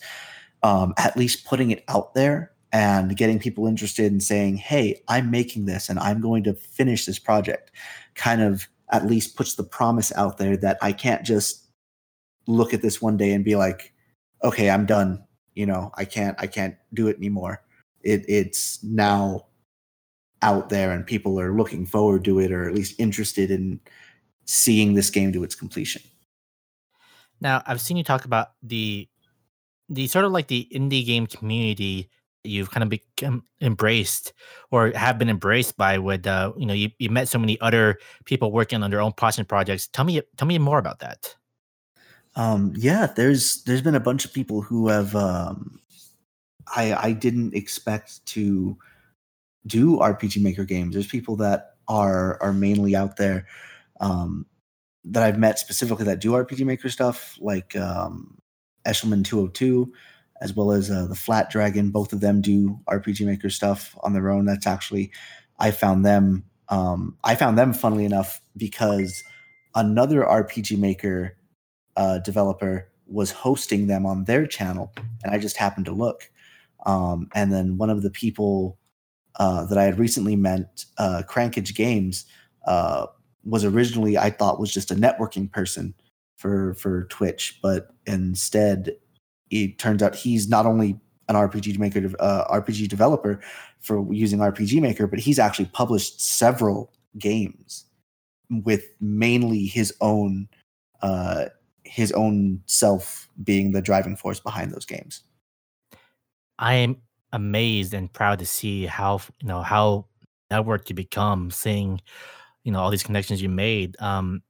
um, 0.63 0.93
at 0.97 1.15
least 1.15 1.45
putting 1.45 1.71
it 1.71 1.83
out 1.87 2.13
there 2.13 2.51
and 2.71 3.15
getting 3.15 3.39
people 3.39 3.65
interested 3.65 4.11
in 4.11 4.19
saying 4.19 4.57
hey 4.57 5.01
i'm 5.07 5.31
making 5.31 5.65
this 5.65 5.89
and 5.89 5.97
i'm 5.99 6.19
going 6.19 6.43
to 6.43 6.53
finish 6.53 7.05
this 7.05 7.19
project 7.19 7.71
kind 8.15 8.41
of 8.41 8.67
at 8.91 9.05
least 9.05 9.35
puts 9.35 9.55
the 9.55 9.63
promise 9.63 10.11
out 10.15 10.37
there 10.37 10.57
that 10.57 10.77
i 10.81 10.91
can't 10.91 11.25
just 11.25 11.69
look 12.49 12.73
at 12.73 12.81
this 12.81 13.01
one 13.01 13.15
day 13.15 13.31
and 13.31 13.45
be 13.45 13.55
like, 13.55 13.93
okay, 14.43 14.69
I'm 14.69 14.85
done. 14.85 15.23
You 15.53 15.65
know, 15.65 15.91
I 15.95 16.05
can't 16.05 16.35
I 16.39 16.47
can't 16.47 16.75
do 16.93 17.07
it 17.07 17.17
anymore. 17.17 17.63
It 18.01 18.25
it's 18.27 18.83
now 18.83 19.45
out 20.41 20.69
there 20.69 20.91
and 20.91 21.05
people 21.05 21.39
are 21.39 21.55
looking 21.55 21.85
forward 21.85 22.23
to 22.25 22.39
it 22.39 22.51
or 22.51 22.67
at 22.67 22.73
least 22.73 22.99
interested 22.99 23.51
in 23.51 23.79
seeing 24.49 24.95
this 24.95 25.11
game 25.11 25.31
to 25.31 25.43
its 25.43 25.53
completion. 25.53 26.01
Now, 27.39 27.61
I've 27.67 27.79
seen 27.79 27.97
you 27.97 28.03
talk 28.03 28.25
about 28.25 28.49
the 28.63 29.07
the 29.89 30.07
sort 30.07 30.25
of 30.25 30.31
like 30.31 30.47
the 30.47 30.67
indie 30.73 31.05
game 31.05 31.27
community 31.27 32.09
you've 32.43 32.71
kind 32.71 32.83
of 32.83 32.89
become 32.89 33.43
embraced 33.61 34.33
or 34.71 34.91
have 34.91 35.17
been 35.17 35.29
embraced 35.29 35.75
by 35.77 35.97
with 35.97 36.25
uh 36.25 36.53
you 36.57 36.65
know 36.65 36.73
you, 36.73 36.89
you 36.97 37.09
met 37.09 37.27
so 37.27 37.37
many 37.37 37.59
other 37.59 37.97
people 38.25 38.51
working 38.51 38.81
on 38.81 38.89
their 38.91 39.01
own 39.01 39.11
passion 39.11 39.43
projects 39.43 39.87
tell 39.87 40.05
me 40.05 40.21
tell 40.37 40.47
me 40.47 40.57
more 40.57 40.77
about 40.79 40.99
that 40.99 41.35
Um, 42.35 42.73
yeah, 42.77 43.07
there's 43.07 43.63
there's 43.63 43.81
been 43.81 43.95
a 43.95 43.99
bunch 43.99 44.25
of 44.25 44.33
people 44.33 44.61
who 44.61 44.87
have 44.87 45.15
um, 45.15 45.79
I 46.75 46.93
I 46.93 47.11
didn't 47.11 47.53
expect 47.53 48.25
to 48.27 48.77
do 49.65 49.97
RPG 49.97 50.41
Maker 50.41 50.65
games. 50.65 50.93
There's 50.93 51.07
people 51.07 51.35
that 51.37 51.75
are 51.87 52.41
are 52.41 52.53
mainly 52.53 52.95
out 52.95 53.17
there 53.17 53.47
um, 53.99 54.45
that 55.05 55.23
I've 55.23 55.39
met 55.39 55.59
specifically 55.59 56.05
that 56.05 56.19
do 56.19 56.31
RPG 56.31 56.65
Maker 56.65 56.89
stuff, 56.89 57.37
like 57.39 57.75
um, 57.75 58.37
Eshelman 58.85 59.23
202, 59.23 59.91
as 60.41 60.53
well 60.53 60.71
as 60.71 60.89
uh, 60.89 61.05
the 61.07 61.15
Flat 61.15 61.49
Dragon. 61.49 61.89
Both 61.89 62.13
of 62.13 62.21
them 62.21 62.41
do 62.41 62.79
RPG 62.87 63.25
Maker 63.25 63.49
stuff 63.49 63.97
on 64.01 64.13
their 64.13 64.29
own. 64.29 64.45
That's 64.45 64.67
actually 64.67 65.11
I 65.59 65.71
found 65.71 66.05
them. 66.05 66.45
Um, 66.69 67.17
I 67.23 67.35
found 67.35 67.57
them, 67.57 67.73
funnily 67.73 68.05
enough, 68.05 68.41
because 68.55 69.23
another 69.75 70.21
RPG 70.21 70.77
Maker 70.77 71.35
uh, 71.95 72.19
developer 72.19 72.89
was 73.07 73.31
hosting 73.31 73.87
them 73.87 74.05
on 74.05 74.25
their 74.25 74.45
channel, 74.45 74.93
and 75.23 75.33
I 75.33 75.39
just 75.39 75.57
happened 75.57 75.85
to 75.87 75.91
look. 75.91 76.29
Um, 76.85 77.27
and 77.33 77.51
then 77.51 77.77
one 77.77 77.89
of 77.89 78.03
the 78.03 78.11
people 78.11 78.77
uh, 79.35 79.65
that 79.65 79.77
I 79.77 79.83
had 79.83 79.99
recently 79.99 80.35
met, 80.35 80.85
uh, 80.97 81.23
Crankage 81.27 81.75
Games, 81.75 82.25
uh, 82.65 83.07
was 83.43 83.63
originally 83.65 84.17
I 84.17 84.29
thought 84.29 84.59
was 84.59 84.71
just 84.71 84.91
a 84.91 84.95
networking 84.95 85.51
person 85.51 85.93
for 86.37 86.73
for 86.75 87.05
Twitch, 87.05 87.59
but 87.61 87.89
instead 88.05 88.95
it 89.49 89.79
turns 89.79 90.03
out 90.03 90.15
he's 90.15 90.47
not 90.47 90.65
only 90.65 90.99
an 91.27 91.35
RPG 91.35 91.77
maker, 91.77 92.11
uh, 92.19 92.45
RPG 92.51 92.87
developer 92.87 93.39
for 93.79 94.05
using 94.13 94.39
RPG 94.39 94.81
Maker, 94.81 95.07
but 95.07 95.19
he's 95.19 95.39
actually 95.39 95.65
published 95.65 96.19
several 96.19 96.91
games 97.17 97.85
with 98.49 98.85
mainly 98.99 99.65
his 99.65 99.93
own 100.01 100.49
uh, 101.01 101.45
his 101.83 102.11
own 102.11 102.61
self 102.65 103.29
being 103.43 103.71
the 103.71 103.81
driving 103.81 104.15
force 104.15 104.39
behind 104.39 104.71
those 104.71 104.85
games. 104.85 105.21
I 106.57 106.73
am 106.75 106.97
amazed 107.31 107.93
and 107.93 108.11
proud 108.11 108.39
to 108.39 108.45
see 108.45 108.85
how 108.85 109.21
you 109.41 109.47
know 109.47 109.61
how 109.61 110.05
networked 110.51 110.89
you 110.89 110.95
become, 110.95 111.51
seeing 111.51 112.01
you 112.63 112.71
know 112.71 112.79
all 112.79 112.91
these 112.91 113.03
connections 113.03 113.41
you 113.41 113.49
made. 113.49 113.95
Um, 113.99 114.41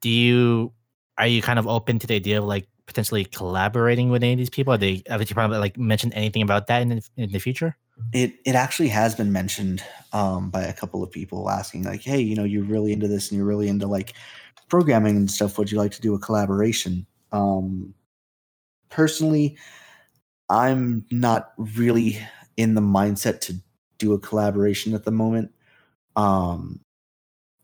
do 0.00 0.08
you 0.08 0.72
are 1.18 1.26
you 1.26 1.42
kind 1.42 1.58
of 1.58 1.66
open 1.66 1.98
to 1.98 2.06
the 2.06 2.14
idea 2.14 2.38
of 2.38 2.44
like 2.44 2.66
potentially 2.86 3.24
collaborating 3.24 4.10
with 4.10 4.22
any 4.22 4.32
of 4.32 4.38
these 4.38 4.50
people? 4.50 4.72
Are 4.72 4.78
they 4.78 5.02
have 5.06 5.20
you 5.20 5.34
probably 5.34 5.58
like 5.58 5.78
mentioned 5.78 6.12
anything 6.14 6.42
about 6.42 6.66
that 6.66 6.82
in 6.82 6.88
the, 6.88 7.08
in 7.16 7.30
the 7.30 7.38
future? 7.38 7.76
It 8.12 8.34
it 8.44 8.54
actually 8.54 8.88
has 8.88 9.14
been 9.14 9.30
mentioned 9.32 9.84
um, 10.12 10.50
by 10.50 10.62
a 10.62 10.72
couple 10.72 11.02
of 11.02 11.10
people 11.10 11.50
asking 11.50 11.84
like, 11.84 12.02
hey, 12.02 12.20
you 12.20 12.34
know, 12.34 12.44
you're 12.44 12.64
really 12.64 12.92
into 12.92 13.08
this 13.08 13.30
and 13.30 13.38
you're 13.38 13.46
really 13.46 13.68
into 13.68 13.86
like 13.86 14.14
programming 14.68 15.16
and 15.16 15.30
stuff. 15.30 15.58
Would 15.58 15.70
you 15.70 15.78
like 15.78 15.92
to 15.92 16.00
do 16.00 16.14
a 16.14 16.18
collaboration? 16.18 17.06
Um, 17.32 17.94
personally, 18.88 19.56
I'm 20.48 21.04
not 21.10 21.52
really 21.56 22.18
in 22.56 22.74
the 22.74 22.80
mindset 22.80 23.40
to 23.42 23.54
do 23.98 24.14
a 24.14 24.18
collaboration 24.18 24.94
at 24.94 25.04
the 25.04 25.12
moment. 25.12 25.52
Um, 26.16 26.80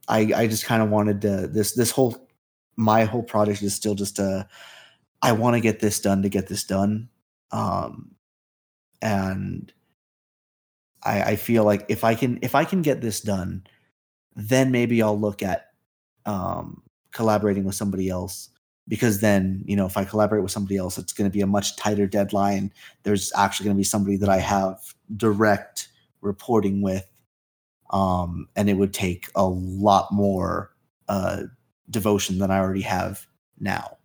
I 0.09 0.33
I 0.35 0.47
just 0.47 0.65
kind 0.65 0.83
of 0.83 0.91
wanted 0.91 1.21
to 1.23 1.49
this 1.49 1.73
this 1.73 1.91
whole 1.91 2.29
my 2.77 3.05
whole 3.05 3.23
project 3.23 3.63
is 3.63 3.75
still 3.75 3.95
just 3.95 4.19
a 4.19 4.47
I 5.23 5.33
want 5.33 5.55
to 5.55 5.61
get 5.61 5.81
this 5.81 6.01
done 6.01 6.23
to 6.23 6.29
get 6.29 6.47
this 6.47 6.65
done. 6.65 7.09
Um, 7.51 8.15
and 9.03 9.73
I, 11.03 11.23
I 11.23 11.37
feel 11.37 11.65
like 11.65 11.87
if 11.89 12.05
I 12.05 12.15
can 12.15 12.39
if 12.43 12.55
I 12.55 12.65
can 12.65 12.83
get 12.83 13.01
this 13.01 13.21
done, 13.21 13.65
then 14.35 14.71
maybe 14.71 15.03
I'll 15.03 15.19
look 15.19 15.43
at 15.43 15.69
um, 16.27 16.83
collaborating 17.13 17.65
with 17.65 17.75
somebody 17.75 18.09
else 18.09 18.51
because 18.89 19.21
then 19.21 19.65
you 19.67 19.77
know 19.77 19.87
if 19.87 19.97
I 19.97 20.05
collaborate 20.05 20.43
with 20.43 20.53
somebody 20.53 20.77
else, 20.77 20.99
it's 20.99 21.13
going 21.13 21.31
to 21.31 21.35
be 21.35 21.41
a 21.41 21.47
much 21.47 21.77
tighter 21.77 22.07
deadline. 22.07 22.73
There's 23.03 23.33
actually 23.37 23.65
going 23.65 23.77
to 23.77 23.81
be 23.81 23.85
somebody 23.85 24.17
that 24.17 24.29
I 24.29 24.39
have 24.39 24.79
direct 25.17 25.89
reporting 26.21 26.83
with, 26.83 27.07
um, 27.91 28.49
and 28.57 28.69
it 28.69 28.75
would 28.75 28.95
take 28.95 29.29
a 29.35 29.47
lot 29.47 30.13
more 30.13 30.73
uh, 31.09 31.43
devotion 31.91 32.39
than 32.39 32.51
I 32.51 32.59
already 32.59 32.83
have 32.83 33.27
now. 33.61 33.97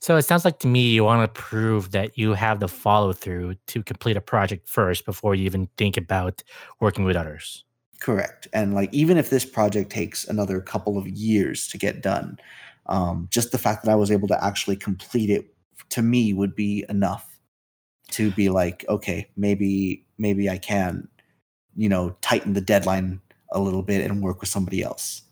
So 0.00 0.16
it 0.16 0.22
sounds 0.22 0.46
like 0.46 0.58
to 0.60 0.66
me 0.66 0.92
you 0.92 1.04
want 1.04 1.34
to 1.34 1.40
prove 1.40 1.90
that 1.90 2.16
you 2.16 2.32
have 2.32 2.60
the 2.60 2.68
follow 2.68 3.12
through 3.12 3.56
to 3.66 3.82
complete 3.82 4.16
a 4.16 4.20
project 4.22 4.66
first 4.68 5.04
before 5.04 5.34
you 5.34 5.44
even 5.44 5.68
think 5.76 5.98
about 5.98 6.42
working 6.80 7.04
with 7.04 7.16
others. 7.16 7.64
Correct. 8.00 8.48
And 8.54 8.74
like 8.74 8.92
even 8.94 9.18
if 9.18 9.28
this 9.28 9.44
project 9.44 9.90
takes 9.90 10.26
another 10.26 10.62
couple 10.62 10.96
of 10.96 11.06
years 11.06 11.68
to 11.68 11.76
get 11.76 12.00
done, 12.00 12.38
um, 12.86 13.28
just 13.30 13.52
the 13.52 13.58
fact 13.58 13.84
that 13.84 13.90
I 13.90 13.94
was 13.94 14.10
able 14.10 14.26
to 14.28 14.42
actually 14.44 14.76
complete 14.76 15.28
it 15.28 15.54
to 15.90 16.00
me 16.00 16.32
would 16.32 16.54
be 16.54 16.84
enough 16.88 17.38
to 18.12 18.30
be 18.30 18.48
like, 18.48 18.86
okay, 18.88 19.28
maybe 19.36 20.06
maybe 20.16 20.48
I 20.48 20.56
can, 20.56 21.08
you 21.80 21.88
know, 21.88 22.14
tighten 22.20 22.52
the 22.52 22.60
deadline 22.60 23.18
a 23.52 23.58
little 23.58 23.82
bit 23.82 24.02
and 24.08 24.22
work 24.22 24.40
with 24.42 24.50
somebody 24.50 24.82
else. 24.82 25.22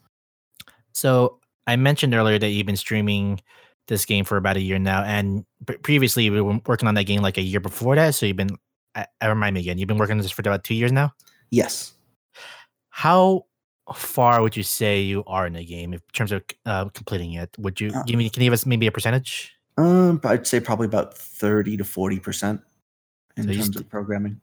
So 0.92 1.38
I 1.66 1.76
mentioned 1.76 2.14
earlier 2.14 2.38
that 2.38 2.48
you've 2.48 2.64
been 2.66 2.74
streaming 2.74 3.40
this 3.86 4.06
game 4.06 4.24
for 4.24 4.38
about 4.38 4.56
a 4.56 4.60
year 4.60 4.78
now, 4.78 5.02
and 5.02 5.44
previously 5.82 6.24
you 6.24 6.42
were 6.42 6.58
working 6.66 6.88
on 6.88 6.94
that 6.94 7.04
game 7.04 7.20
like 7.20 7.36
a 7.36 7.42
year 7.42 7.60
before 7.60 7.96
that. 7.96 8.14
So 8.14 8.24
you've 8.24 8.38
been, 8.38 8.56
I, 8.94 9.04
I 9.20 9.26
remind 9.26 9.54
me 9.54 9.60
again, 9.60 9.76
you've 9.76 9.88
been 9.88 9.98
working 9.98 10.16
on 10.16 10.22
this 10.22 10.30
for 10.30 10.40
about 10.40 10.64
two 10.64 10.74
years 10.74 10.90
now. 10.90 11.12
Yes. 11.50 11.92
How 12.88 13.44
far 13.94 14.40
would 14.40 14.56
you 14.56 14.62
say 14.62 15.02
you 15.02 15.24
are 15.26 15.46
in 15.46 15.52
the 15.52 15.64
game 15.66 15.92
in 15.92 16.00
terms 16.14 16.32
of 16.32 16.42
uh, 16.64 16.88
completing 16.88 17.34
it? 17.34 17.50
Would 17.58 17.78
you 17.78 17.90
uh, 17.94 18.02
give 18.04 18.16
me? 18.16 18.30
Can 18.30 18.42
you 18.42 18.46
give 18.46 18.54
us 18.54 18.64
maybe 18.64 18.86
a 18.86 18.92
percentage? 18.92 19.52
Um, 19.76 20.18
I'd 20.24 20.46
say 20.46 20.60
probably 20.60 20.86
about 20.86 21.16
thirty 21.16 21.76
to 21.76 21.84
forty 21.84 22.18
percent 22.18 22.62
in 23.36 23.44
so 23.44 23.52
terms 23.52 23.66
st- 23.66 23.76
of 23.76 23.88
programming. 23.90 24.40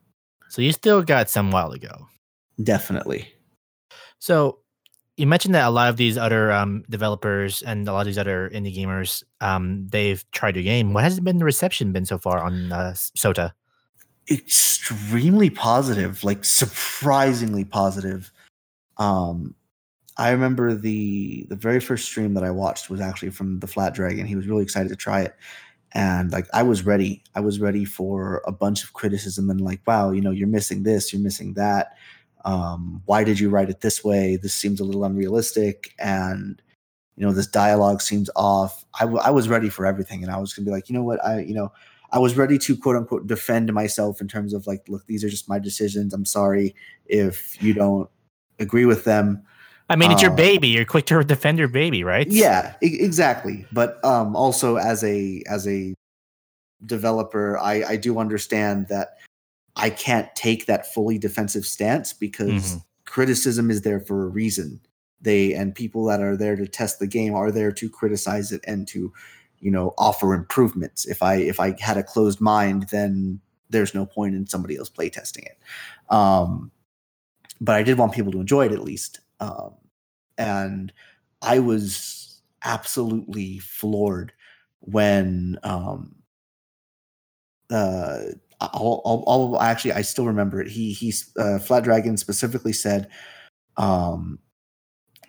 So 0.50 0.62
you 0.62 0.72
still 0.72 1.02
got 1.02 1.30
some 1.30 1.52
while 1.52 1.72
to 1.72 1.80
go. 1.80 2.08
Definitely. 2.64 3.28
So 4.20 4.60
you 5.18 5.28
mentioned 5.28 5.56
that 5.56 5.68
a 5.68 5.70
lot 5.70 5.90
of 5.90 5.98
these 5.98 6.18
other 6.18 6.52
um, 6.52 6.84
developers 6.90 7.62
and 7.62 7.88
a 7.88 7.94
lot 7.94 8.02
of 8.02 8.06
these 8.08 8.18
other 8.18 8.50
indie 8.54 8.76
gamers, 8.76 9.24
um, 9.42 9.88
they've 9.88 10.24
tried 10.32 10.56
your 10.56 10.64
game. 10.64 10.94
What 10.94 11.04
has 11.04 11.20
been 11.20 11.38
the 11.38 11.46
reception 11.46 11.92
been 11.92 12.06
so 12.06 12.18
far 12.18 12.44
on 12.44 12.72
uh, 12.72 12.94
Sota? 12.96 13.52
Extremely 14.30 15.50
positive, 15.50 16.24
like 16.24 16.44
surprisingly 16.44 17.64
positive. 17.64 18.32
Um, 18.98 19.56
I 20.18 20.32
remember 20.32 20.74
the 20.74 21.46
the 21.50 21.56
very 21.56 21.80
first 21.80 22.06
stream 22.06 22.34
that 22.34 22.44
I 22.44 22.50
watched 22.50 22.90
was 22.90 23.02
actually 23.02 23.32
from 23.32 23.60
the 23.60 23.68
Flat 23.68 23.94
Dragon. 23.94 24.26
He 24.26 24.36
was 24.36 24.48
really 24.48 24.64
excited 24.64 24.90
to 24.90 24.96
try 24.96 25.22
it, 25.22 25.36
and 25.96 26.32
like 26.34 26.46
I 26.54 26.62
was 26.62 26.86
ready. 26.86 27.24
I 27.36 27.40
was 27.40 27.60
ready 27.60 27.86
for 27.86 28.44
a 28.46 28.52
bunch 28.52 28.84
of 28.84 28.94
criticism 28.94 29.50
and 29.50 29.62
like, 29.62 29.80
wow, 29.88 30.12
you 30.12 30.22
know, 30.22 30.32
you're 30.32 30.48
missing 30.48 30.84
this, 30.84 31.14
you're 31.14 31.22
missing 31.22 31.54
that. 31.54 31.94
Um, 32.44 33.02
why 33.06 33.24
did 33.24 33.40
you 33.40 33.50
write 33.50 33.70
it 33.70 33.82
this 33.82 34.04
way? 34.04 34.36
This 34.36 34.54
seems 34.54 34.80
a 34.80 34.84
little 34.84 35.06
unrealistic 35.06 35.94
and 35.98 36.62
you 37.16 37.26
know 37.26 37.32
this 37.32 37.48
dialogue 37.48 38.02
seems 38.02 38.30
off. 38.36 38.84
I, 39.00 39.06
w- 39.06 39.22
I 39.24 39.32
was 39.32 39.48
ready 39.48 39.70
for 39.70 39.86
everything 39.86 40.22
and 40.22 40.32
i 40.32 40.38
was 40.38 40.54
gonna 40.54 40.66
be 40.66 40.72
like 40.72 40.90
you 40.90 40.94
know 40.94 41.04
what? 41.04 41.24
I 41.26 41.40
you 41.40 41.54
know 41.54 41.72
i 42.12 42.20
was 42.20 42.38
ready 42.38 42.58
to 42.60 42.78
quote 42.78 42.98
unquote 42.98 43.26
defend 43.26 43.74
myself 43.74 44.22
in 44.22 44.28
terms 44.28 44.54
of 44.54 44.68
like 44.68 44.88
look 44.90 45.06
these 45.08 45.24
are 45.24 45.30
just 45.30 45.50
my 45.50 45.60
decisions. 45.60 46.14
I'm 46.14 46.26
sorry 46.26 46.76
if 47.06 47.62
you 47.64 47.74
don't 47.74 48.10
agree 48.60 48.86
with 48.86 49.06
them 49.06 49.44
I 49.90 49.96
mean, 49.96 50.12
it's 50.12 50.22
your 50.22 50.32
um, 50.32 50.38
baby. 50.38 50.68
You're 50.70 50.86
quick 50.86 51.06
to 51.08 51.24
defend 51.24 51.60
your 51.60 51.68
baby, 51.68 52.04
right? 52.04 52.28
Yeah, 52.28 52.74
e- 52.82 52.98
exactly. 53.00 53.66
But 53.72 54.04
um, 54.04 54.36
also 54.36 54.78
as 54.78 55.04
a 55.04 55.44
as 55.48 55.68
a 55.68 55.94
developer, 56.86 57.58
I 57.58 57.84
I 57.84 57.96
do 57.98 58.18
understand 58.18 58.88
that 58.88 59.18
I 59.76 59.90
can't 59.90 60.34
take 60.36 60.66
that 60.66 60.92
fully 60.94 61.18
defensive 61.18 61.66
stance 61.66 62.14
because 62.14 62.52
mm-hmm. 62.52 62.78
criticism 63.06 63.70
is 63.70 63.82
there 63.82 64.00
for 64.00 64.24
a 64.24 64.28
reason. 64.28 64.80
They 65.22 65.54
and 65.54 65.76
people 65.76 66.06
that 66.06 66.22
are 66.22 66.36
there 66.36 66.56
to 66.56 66.68
test 66.68 67.00
the 67.00 67.08
game 67.08 67.36
are 67.36 67.52
there 67.52 67.72
to 67.72 67.90
criticize 67.90 68.52
it 68.52 68.64
and 68.68 68.88
to, 68.90 69.14
you 69.60 69.72
know, 69.72 69.94
offer 69.98 70.34
improvements. 70.34 71.06
If 71.06 71.22
I 71.22 71.36
if 71.36 71.60
I 71.60 71.76
had 71.80 71.98
a 71.98 72.04
closed 72.04 72.42
mind, 72.42 72.88
then 72.92 73.40
there's 73.70 73.94
no 73.94 74.06
point 74.06 74.34
in 74.36 74.48
somebody 74.48 74.78
else 74.78 74.90
playtesting 74.90 75.46
it. 75.46 75.58
Um, 76.10 76.72
but 77.62 77.76
I 77.76 77.84
did 77.84 77.98
want 77.98 78.14
people 78.14 78.32
to 78.32 78.40
enjoy 78.40 78.66
it 78.66 78.72
at 78.72 78.84
least. 78.84 79.20
Um, 79.40 79.74
and 80.38 80.94
I 81.42 81.60
was 81.60 82.42
absolutely 82.64 83.60
floored 83.60 84.34
when 84.80 85.60
um, 85.64 86.16
uh, 87.70 88.20
I'll, 88.62 89.58
actually 89.62 89.94
I 89.94 90.02
still 90.02 90.26
remember 90.26 90.62
it. 90.62 90.68
He 90.70 90.94
he's 90.94 91.32
uh, 91.38 91.60
Flat 91.60 91.84
Dragon 91.84 92.18
specifically 92.18 92.74
said 92.74 93.10
um, 93.78 94.40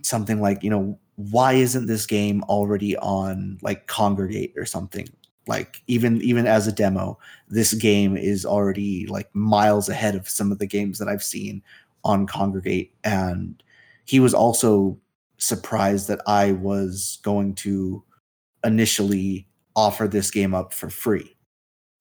something 0.02 0.40
like 0.40 0.62
you 0.62 0.70
know 0.70 0.98
why 1.16 1.54
isn't 1.54 1.86
this 1.86 2.06
game 2.06 2.42
already 2.44 2.96
on 2.98 3.58
like 3.62 3.86
Kongregate 3.86 4.56
or 4.56 4.66
something 4.66 5.08
like 5.46 5.82
even 5.86 6.20
even 6.22 6.46
as 6.46 6.66
a 6.66 6.72
demo 6.72 7.18
this 7.48 7.72
game 7.72 8.16
is 8.16 8.44
already 8.44 9.06
like 9.06 9.34
miles 9.34 9.88
ahead 9.88 10.14
of 10.14 10.28
some 10.28 10.52
of 10.52 10.58
the 10.58 10.66
games 10.66 10.98
that 10.98 11.08
I've 11.08 11.22
seen 11.22 11.62
on 12.04 12.26
Kongregate 12.26 12.90
and 13.04 13.62
he 14.06 14.20
was 14.20 14.34
also 14.34 14.98
surprised 15.38 16.08
that 16.08 16.20
I 16.26 16.52
was 16.52 17.18
going 17.22 17.54
to 17.56 18.02
initially 18.64 19.46
offer 19.74 20.08
this 20.08 20.30
game 20.30 20.54
up 20.54 20.72
for 20.72 20.88
free. 20.88 21.36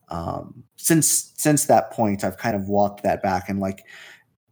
Um, 0.10 0.64
since 0.78 1.34
since 1.36 1.66
that 1.66 1.92
point, 1.92 2.24
I've 2.24 2.38
kind 2.38 2.56
of 2.56 2.70
walked 2.70 3.04
that 3.04 3.22
back 3.22 3.50
and 3.50 3.60
like 3.60 3.84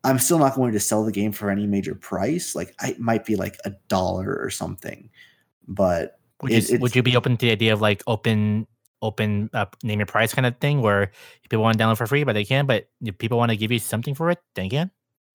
I'm 0.03 0.19
still 0.19 0.39
not 0.39 0.55
going 0.55 0.73
to 0.73 0.79
sell 0.79 1.05
the 1.05 1.11
game 1.11 1.31
for 1.31 1.49
any 1.49 1.65
major 1.65 1.95
price. 1.95 2.55
Like 2.55 2.75
it 2.83 2.99
might 2.99 3.23
be 3.23 3.35
like 3.35 3.57
a 3.63 3.71
dollar 3.87 4.35
or 4.35 4.49
something, 4.49 5.09
but 5.67 6.19
would 6.41 6.51
you, 6.51 6.75
it, 6.75 6.81
would 6.81 6.95
you 6.95 7.03
be 7.03 7.15
open 7.15 7.37
to 7.37 7.45
the 7.45 7.51
idea 7.51 7.71
of 7.71 7.81
like 7.81 8.03
open 8.07 8.67
open 9.01 9.49
uh, 9.53 9.65
name 9.83 9.99
your 9.99 10.05
price 10.05 10.33
kind 10.33 10.45
of 10.45 10.57
thing 10.57 10.81
where 10.81 11.11
people 11.49 11.61
want 11.61 11.77
to 11.77 11.83
download 11.83 11.97
for 11.97 12.07
free 12.07 12.23
but 12.23 12.33
they 12.33 12.45
can 12.45 12.65
but 12.65 12.87
if 13.01 13.17
people 13.17 13.37
want 13.37 13.51
to 13.51 13.57
give 13.57 13.69
you 13.69 13.77
something 13.77 14.15
for 14.15 14.31
it 14.31 14.39
they 14.55 14.69
can 14.69 14.89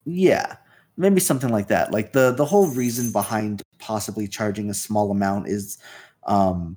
yeah 0.06 0.56
maybe 0.98 1.20
something 1.20 1.50
like 1.50 1.68
that 1.68 1.92
like 1.92 2.12
the 2.12 2.32
the 2.32 2.44
whole 2.44 2.68
reason 2.68 3.12
behind 3.12 3.62
possibly 3.78 4.28
charging 4.28 4.68
a 4.68 4.74
small 4.74 5.10
amount 5.10 5.48
is 5.48 5.78
um 6.26 6.76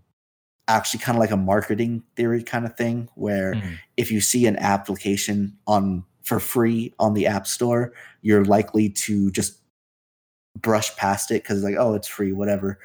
actually 0.67 0.99
kind 0.99 1.17
of 1.17 1.19
like 1.19 1.31
a 1.31 1.37
marketing 1.37 2.03
theory 2.15 2.43
kind 2.43 2.65
of 2.65 2.77
thing 2.77 3.09
where 3.15 3.55
mm. 3.55 3.77
if 3.97 4.11
you 4.11 4.21
see 4.21 4.45
an 4.45 4.55
application 4.57 5.57
on 5.67 6.05
for 6.23 6.39
free 6.39 6.93
on 6.99 7.13
the 7.13 7.27
app 7.27 7.47
store 7.47 7.91
you're 8.21 8.45
likely 8.45 8.89
to 8.89 9.31
just 9.31 9.57
brush 10.59 10.95
past 10.95 11.31
it 11.31 11.43
because 11.43 11.63
like 11.63 11.75
oh 11.77 11.95
it's 11.95 12.07
free 12.07 12.31
whatever 12.31 12.79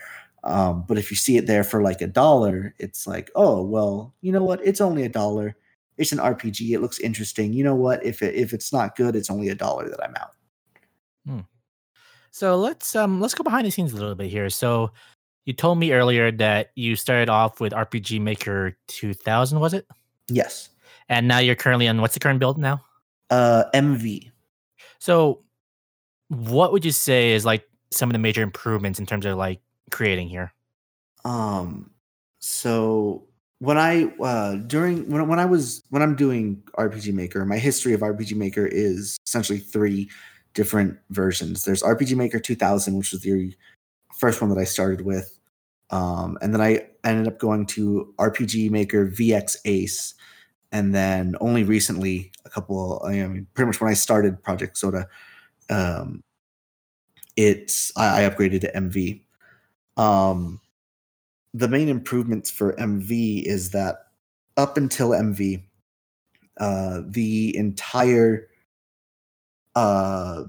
um, 0.46 0.84
but 0.86 0.96
if 0.96 1.10
you 1.10 1.16
see 1.16 1.36
it 1.36 1.48
there 1.48 1.64
for 1.64 1.82
like 1.82 2.00
a 2.00 2.06
dollar, 2.06 2.72
it's 2.78 3.04
like, 3.04 3.32
oh 3.34 3.62
well, 3.62 4.14
you 4.20 4.30
know 4.30 4.44
what? 4.44 4.60
It's 4.64 4.80
only 4.80 5.02
a 5.02 5.08
dollar. 5.08 5.56
It's 5.98 6.12
an 6.12 6.18
RPG. 6.18 6.70
It 6.70 6.80
looks 6.80 7.00
interesting. 7.00 7.52
You 7.52 7.64
know 7.64 7.74
what? 7.74 8.04
If 8.06 8.22
it, 8.22 8.36
if 8.36 8.52
it's 8.52 8.72
not 8.72 8.94
good, 8.94 9.16
it's 9.16 9.28
only 9.28 9.48
a 9.48 9.56
dollar 9.56 9.88
that 9.88 10.02
I'm 10.02 10.14
out. 10.14 10.36
Hmm. 11.26 11.40
So 12.30 12.56
let's 12.56 12.94
um 12.94 13.20
let's 13.20 13.34
go 13.34 13.42
behind 13.42 13.66
the 13.66 13.70
scenes 13.70 13.92
a 13.92 13.96
little 13.96 14.14
bit 14.14 14.30
here. 14.30 14.50
So 14.50 14.90
you 15.46 15.52
told 15.52 15.78
me 15.78 15.92
earlier 15.92 16.30
that 16.32 16.72
you 16.74 16.96
started 16.96 17.28
off 17.28 17.60
with 17.60 17.72
RPG 17.72 18.20
Maker 18.20 18.76
2000, 18.88 19.60
was 19.60 19.74
it? 19.74 19.86
Yes. 20.28 20.70
And 21.08 21.28
now 21.28 21.38
you're 21.38 21.54
currently 21.54 21.88
on 21.88 22.00
what's 22.00 22.14
the 22.14 22.20
current 22.20 22.40
build 22.40 22.58
now? 22.58 22.84
Uh, 23.30 23.64
MV. 23.72 24.30
So, 24.98 25.42
what 26.28 26.72
would 26.72 26.84
you 26.84 26.90
say 26.90 27.32
is 27.32 27.44
like 27.44 27.64
some 27.92 28.08
of 28.08 28.12
the 28.12 28.18
major 28.18 28.42
improvements 28.42 28.98
in 28.98 29.06
terms 29.06 29.24
of 29.24 29.36
like 29.38 29.60
creating 29.92 30.28
here? 30.28 30.52
Um, 31.24 31.90
so 32.40 33.26
when 33.58 33.78
I 33.78 34.12
uh 34.20 34.56
during 34.56 35.08
when 35.08 35.26
when 35.28 35.38
I 35.38 35.44
was 35.44 35.82
when 35.90 36.02
I'm 36.02 36.16
doing 36.16 36.62
RPG 36.76 37.14
Maker, 37.14 37.44
my 37.44 37.58
history 37.58 37.92
of 37.92 38.00
RPG 38.00 38.36
Maker 38.36 38.66
is 38.66 39.16
essentially 39.26 39.58
three 39.58 40.10
different 40.56 40.98
versions. 41.10 41.62
There's 41.62 41.82
RPG 41.82 42.16
Maker 42.16 42.40
2000, 42.40 42.96
which 42.96 43.12
was 43.12 43.20
the 43.20 43.54
first 44.18 44.40
one 44.40 44.50
that 44.50 44.58
I 44.58 44.64
started 44.64 45.02
with, 45.02 45.38
um, 45.90 46.36
and 46.40 46.52
then 46.52 46.60
I 46.60 46.88
ended 47.04 47.28
up 47.28 47.38
going 47.38 47.66
to 47.66 48.12
RPG 48.18 48.70
Maker 48.70 49.06
VX 49.06 49.58
Ace, 49.66 50.14
and 50.72 50.92
then 50.94 51.36
only 51.40 51.62
recently, 51.62 52.32
a 52.44 52.50
couple, 52.50 53.00
I 53.06 53.12
mean, 53.12 53.46
pretty 53.54 53.66
much 53.66 53.80
when 53.80 53.90
I 53.90 53.94
started 53.94 54.42
Project 54.42 54.76
Sota, 54.76 55.06
um, 55.70 56.24
it's 57.36 57.92
I, 57.96 58.24
I 58.24 58.28
upgraded 58.28 58.62
to 58.62 58.72
MV. 58.72 59.22
Um, 59.96 60.60
the 61.52 61.68
main 61.68 61.88
improvements 61.88 62.50
for 62.50 62.72
MV 62.74 63.42
is 63.44 63.70
that 63.70 64.06
up 64.56 64.76
until 64.76 65.10
MV, 65.10 65.62
uh, 66.58 67.02
the 67.06 67.54
entire 67.56 68.48
uh, 69.76 70.44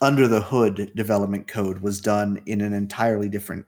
under 0.00 0.28
the 0.28 0.40
hood 0.40 0.92
development 0.94 1.46
code 1.46 1.80
was 1.80 2.00
done 2.00 2.40
in 2.46 2.60
an 2.60 2.72
entirely 2.72 3.28
different 3.28 3.66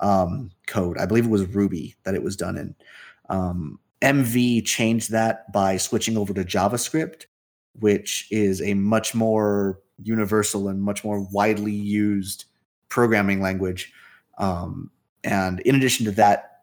um, 0.00 0.50
code. 0.66 0.98
I 0.98 1.06
believe 1.06 1.24
it 1.24 1.30
was 1.30 1.46
Ruby 1.46 1.94
that 2.04 2.14
it 2.14 2.22
was 2.22 2.36
done 2.36 2.56
in. 2.56 2.74
Um, 3.28 3.78
MV 4.02 4.64
changed 4.66 5.10
that 5.10 5.50
by 5.52 5.76
switching 5.76 6.16
over 6.16 6.34
to 6.34 6.44
JavaScript, 6.44 7.24
which 7.80 8.28
is 8.30 8.60
a 8.62 8.74
much 8.74 9.14
more 9.14 9.80
universal 10.02 10.68
and 10.68 10.82
much 10.82 11.04
more 11.04 11.20
widely 11.20 11.72
used 11.72 12.44
programming 12.88 13.40
language 13.40 13.92
um, 14.38 14.90
and 15.22 15.60
in 15.60 15.74
addition 15.74 16.04
to 16.06 16.12
that, 16.12 16.53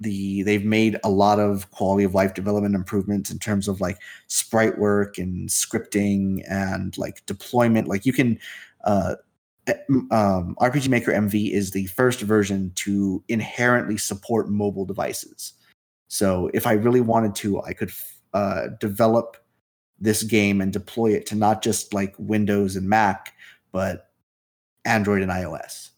the 0.00 0.42
they've 0.42 0.64
made 0.64 0.96
a 1.02 1.10
lot 1.10 1.40
of 1.40 1.70
quality 1.72 2.04
of 2.04 2.14
life 2.14 2.34
development 2.34 2.74
improvements 2.74 3.30
in 3.30 3.38
terms 3.38 3.66
of 3.66 3.80
like 3.80 3.98
sprite 4.28 4.78
work 4.78 5.18
and 5.18 5.48
scripting 5.48 6.42
and 6.48 6.96
like 6.96 7.24
deployment. 7.26 7.88
Like 7.88 8.06
you 8.06 8.12
can 8.12 8.38
uh, 8.84 9.16
eh, 9.66 9.74
um, 9.88 10.56
RPG 10.60 10.88
Maker 10.88 11.12
MV 11.12 11.50
is 11.50 11.72
the 11.72 11.86
first 11.86 12.20
version 12.20 12.72
to 12.76 13.22
inherently 13.28 13.96
support 13.96 14.48
mobile 14.48 14.84
devices. 14.84 15.54
So 16.06 16.50
if 16.54 16.66
I 16.66 16.72
really 16.72 17.00
wanted 17.00 17.34
to, 17.36 17.60
I 17.62 17.72
could 17.72 17.90
uh, 18.32 18.68
develop 18.80 19.36
this 20.00 20.22
game 20.22 20.60
and 20.60 20.72
deploy 20.72 21.12
it 21.12 21.26
to 21.26 21.34
not 21.34 21.62
just 21.62 21.92
like 21.92 22.14
Windows 22.18 22.76
and 22.76 22.88
Mac, 22.88 23.34
but 23.72 24.10
Android 24.84 25.22
and 25.22 25.30
iOS. 25.30 25.90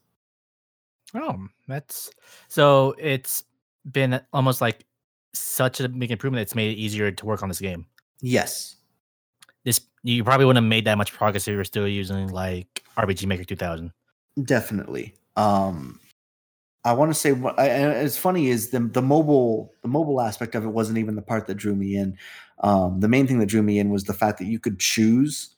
Oh, 1.14 1.48
that's 1.68 2.10
so 2.48 2.94
it's 2.98 3.44
been 3.90 4.20
almost 4.32 4.60
like 4.60 4.84
such 5.32 5.80
a 5.80 5.88
big 5.88 6.10
improvement. 6.10 6.42
It's 6.42 6.54
made 6.54 6.72
it 6.72 6.80
easier 6.80 7.10
to 7.10 7.26
work 7.26 7.42
on 7.42 7.48
this 7.48 7.60
game. 7.60 7.86
Yes. 8.20 8.76
This 9.64 9.80
you 10.02 10.24
probably 10.24 10.46
wouldn't 10.46 10.64
have 10.64 10.68
made 10.68 10.84
that 10.86 10.98
much 10.98 11.12
progress 11.12 11.46
if 11.46 11.52
you 11.52 11.56
were 11.56 11.64
still 11.64 11.88
using 11.88 12.28
like 12.28 12.84
RPG 12.96 13.26
Maker 13.26 13.44
2000. 13.44 13.92
Definitely. 14.44 15.14
Um, 15.36 16.00
I 16.84 16.94
want 16.94 17.10
to 17.10 17.14
say 17.18 17.32
what 17.32 17.58
I, 17.58 17.66
it's 17.66 18.16
funny 18.16 18.48
is 18.48 18.70
the 18.70 18.80
the 18.80 19.02
mobile 19.02 19.74
the 19.82 19.88
mobile 19.88 20.20
aspect 20.20 20.54
of 20.54 20.64
it 20.64 20.68
wasn't 20.68 20.98
even 20.98 21.14
the 21.14 21.22
part 21.22 21.46
that 21.46 21.56
drew 21.56 21.74
me 21.74 21.96
in. 21.96 22.16
Um, 22.60 23.00
the 23.00 23.08
main 23.08 23.26
thing 23.26 23.38
that 23.40 23.46
drew 23.46 23.62
me 23.62 23.78
in 23.78 23.90
was 23.90 24.04
the 24.04 24.14
fact 24.14 24.38
that 24.38 24.46
you 24.46 24.58
could 24.58 24.78
choose 24.78 25.54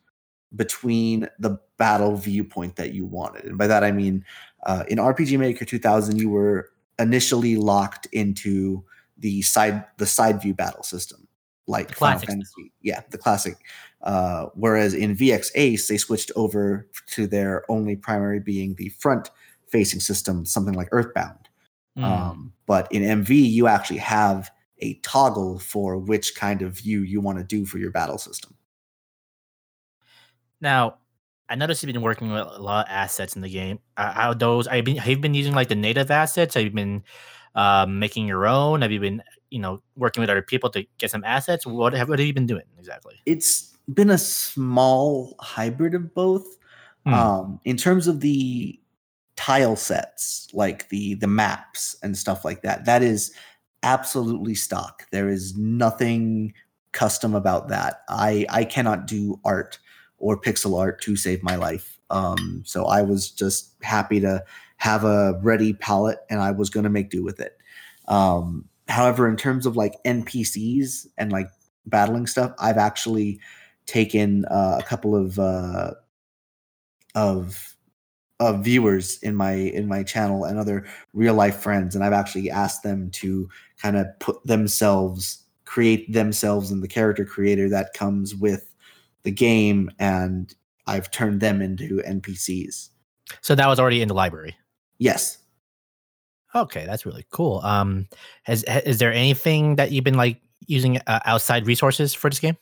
between 0.54 1.28
the 1.38 1.58
battle 1.78 2.16
viewpoint 2.16 2.76
that 2.76 2.92
you 2.92 3.06
wanted, 3.06 3.44
and 3.44 3.56
by 3.56 3.68
that 3.68 3.84
I 3.84 3.92
mean 3.92 4.24
uh, 4.64 4.84
in 4.88 4.98
RPG 4.98 5.38
Maker 5.38 5.64
2000, 5.64 6.18
you 6.18 6.28
were 6.28 6.70
initially 6.98 7.56
locked 7.56 8.06
into 8.12 8.84
the 9.18 9.42
side 9.42 9.84
the 9.98 10.06
side 10.06 10.40
view 10.42 10.54
battle 10.54 10.82
system, 10.82 11.26
like 11.66 11.94
Final 11.94 12.20
Fantasy. 12.20 12.72
Yeah, 12.80 13.02
the 13.10 13.18
classic. 13.18 13.56
Uh, 14.02 14.46
whereas 14.54 14.94
in 14.94 15.16
VX 15.16 15.50
Ace, 15.54 15.88
they 15.88 15.96
switched 15.96 16.32
over 16.34 16.88
to 17.06 17.26
their 17.26 17.64
only 17.70 17.94
primary 17.94 18.40
being 18.40 18.74
the 18.74 18.88
front 18.98 19.30
facing 19.68 20.00
system, 20.00 20.44
something 20.44 20.74
like 20.74 20.88
Earthbound. 20.90 21.48
Mm. 21.96 22.04
Um, 22.04 22.52
but 22.66 22.90
in 22.90 23.02
MV, 23.02 23.30
you 23.30 23.66
actually 23.68 23.98
have 23.98 24.50
a 24.78 24.94
toggle 25.02 25.58
for 25.58 25.96
which 25.96 26.34
kind 26.34 26.62
of 26.62 26.72
view 26.72 27.02
you 27.02 27.20
want 27.20 27.38
to 27.38 27.44
do 27.44 27.64
for 27.64 27.78
your 27.78 27.90
battle 27.90 28.18
system. 28.18 28.54
Now, 30.60 30.96
I 31.52 31.54
noticed 31.54 31.82
you've 31.82 31.92
been 31.92 32.00
working 32.00 32.32
with 32.32 32.40
a 32.40 32.62
lot 32.62 32.86
of 32.86 32.90
assets 32.90 33.36
in 33.36 33.42
the 33.42 33.48
game. 33.48 33.78
Uh, 33.98 34.10
how 34.10 34.32
those? 34.32 34.66
Have 34.66 34.76
you 34.76 34.82
been 34.82 34.96
have 34.96 35.20
been 35.20 35.34
using 35.34 35.52
like 35.52 35.68
the 35.68 35.74
native 35.74 36.10
assets? 36.10 36.54
Have 36.54 36.64
you 36.64 36.70
been 36.70 37.04
um, 37.54 37.98
making 37.98 38.26
your 38.26 38.46
own? 38.46 38.80
Have 38.80 38.90
you 38.90 39.00
been 39.00 39.22
you 39.50 39.58
know 39.58 39.82
working 39.94 40.22
with 40.22 40.30
other 40.30 40.40
people 40.40 40.70
to 40.70 40.86
get 40.96 41.10
some 41.10 41.22
assets? 41.24 41.66
What 41.66 41.92
have 41.92 42.08
what 42.08 42.18
have 42.18 42.26
you 42.26 42.32
been 42.32 42.46
doing 42.46 42.64
exactly? 42.78 43.16
It's 43.26 43.76
been 43.92 44.08
a 44.08 44.16
small 44.16 45.36
hybrid 45.40 45.94
of 45.94 46.14
both. 46.14 46.56
Hmm. 47.04 47.12
Um, 47.12 47.60
in 47.66 47.76
terms 47.76 48.08
of 48.08 48.20
the 48.20 48.80
tile 49.36 49.76
sets, 49.76 50.48
like 50.54 50.88
the 50.88 51.16
the 51.16 51.26
maps 51.26 51.96
and 52.02 52.16
stuff 52.16 52.46
like 52.46 52.62
that, 52.62 52.86
that 52.86 53.02
is 53.02 53.30
absolutely 53.82 54.54
stock. 54.54 55.04
There 55.12 55.28
is 55.28 55.54
nothing 55.58 56.54
custom 56.92 57.34
about 57.34 57.68
that. 57.68 58.04
I 58.08 58.46
I 58.48 58.64
cannot 58.64 59.06
do 59.06 59.38
art 59.44 59.78
or 60.22 60.40
pixel 60.40 60.78
art 60.78 61.02
to 61.02 61.16
save 61.16 61.42
my 61.42 61.56
life. 61.56 61.98
Um, 62.08 62.62
so 62.64 62.86
I 62.86 63.02
was 63.02 63.30
just 63.30 63.72
happy 63.82 64.20
to 64.20 64.42
have 64.76 65.04
a 65.04 65.38
ready 65.42 65.72
palette 65.72 66.20
and 66.30 66.40
I 66.40 66.52
was 66.52 66.70
going 66.70 66.84
to 66.84 66.90
make 66.90 67.10
do 67.10 67.22
with 67.22 67.40
it. 67.40 67.58
Um, 68.06 68.68
however, 68.88 69.28
in 69.28 69.36
terms 69.36 69.66
of 69.66 69.76
like 69.76 70.02
NPCs 70.04 71.08
and 71.18 71.32
like 71.32 71.48
battling 71.86 72.26
stuff, 72.26 72.54
I've 72.58 72.78
actually 72.78 73.40
taken 73.86 74.44
uh, 74.44 74.78
a 74.80 74.84
couple 74.84 75.16
of 75.16 75.38
uh, 75.40 75.94
of 77.16 77.74
of 78.38 78.64
viewers 78.64 79.18
in 79.22 79.34
my 79.34 79.52
in 79.54 79.88
my 79.88 80.02
channel 80.04 80.44
and 80.44 80.58
other 80.58 80.86
real 81.12 81.34
life 81.34 81.56
friends, 81.56 81.94
and 81.94 82.04
I've 82.04 82.12
actually 82.12 82.50
asked 82.50 82.82
them 82.82 83.10
to 83.12 83.48
kind 83.80 83.96
of 83.96 84.06
put 84.20 84.44
themselves 84.44 85.42
create 85.64 86.12
themselves 86.12 86.70
in 86.70 86.80
the 86.80 86.88
character 86.88 87.24
creator 87.24 87.68
that 87.70 87.94
comes 87.94 88.34
with 88.34 88.71
the 89.24 89.30
game 89.30 89.90
and 89.98 90.54
I've 90.86 91.10
turned 91.10 91.40
them 91.40 91.62
into 91.62 92.02
NPCs. 92.06 92.88
So 93.40 93.54
that 93.54 93.66
was 93.66 93.78
already 93.78 94.02
in 94.02 94.08
the 94.08 94.14
library. 94.14 94.56
Yes. 94.98 95.38
Okay, 96.54 96.84
that's 96.84 97.06
really 97.06 97.24
cool. 97.30 97.60
Um, 97.64 98.08
has 98.42 98.62
is 98.84 98.98
there 98.98 99.12
anything 99.12 99.76
that 99.76 99.90
you've 99.90 100.04
been 100.04 100.16
like 100.16 100.40
using 100.66 100.98
uh, 101.06 101.20
outside 101.24 101.66
resources 101.66 102.12
for 102.12 102.28
this 102.28 102.40
game? 102.40 102.56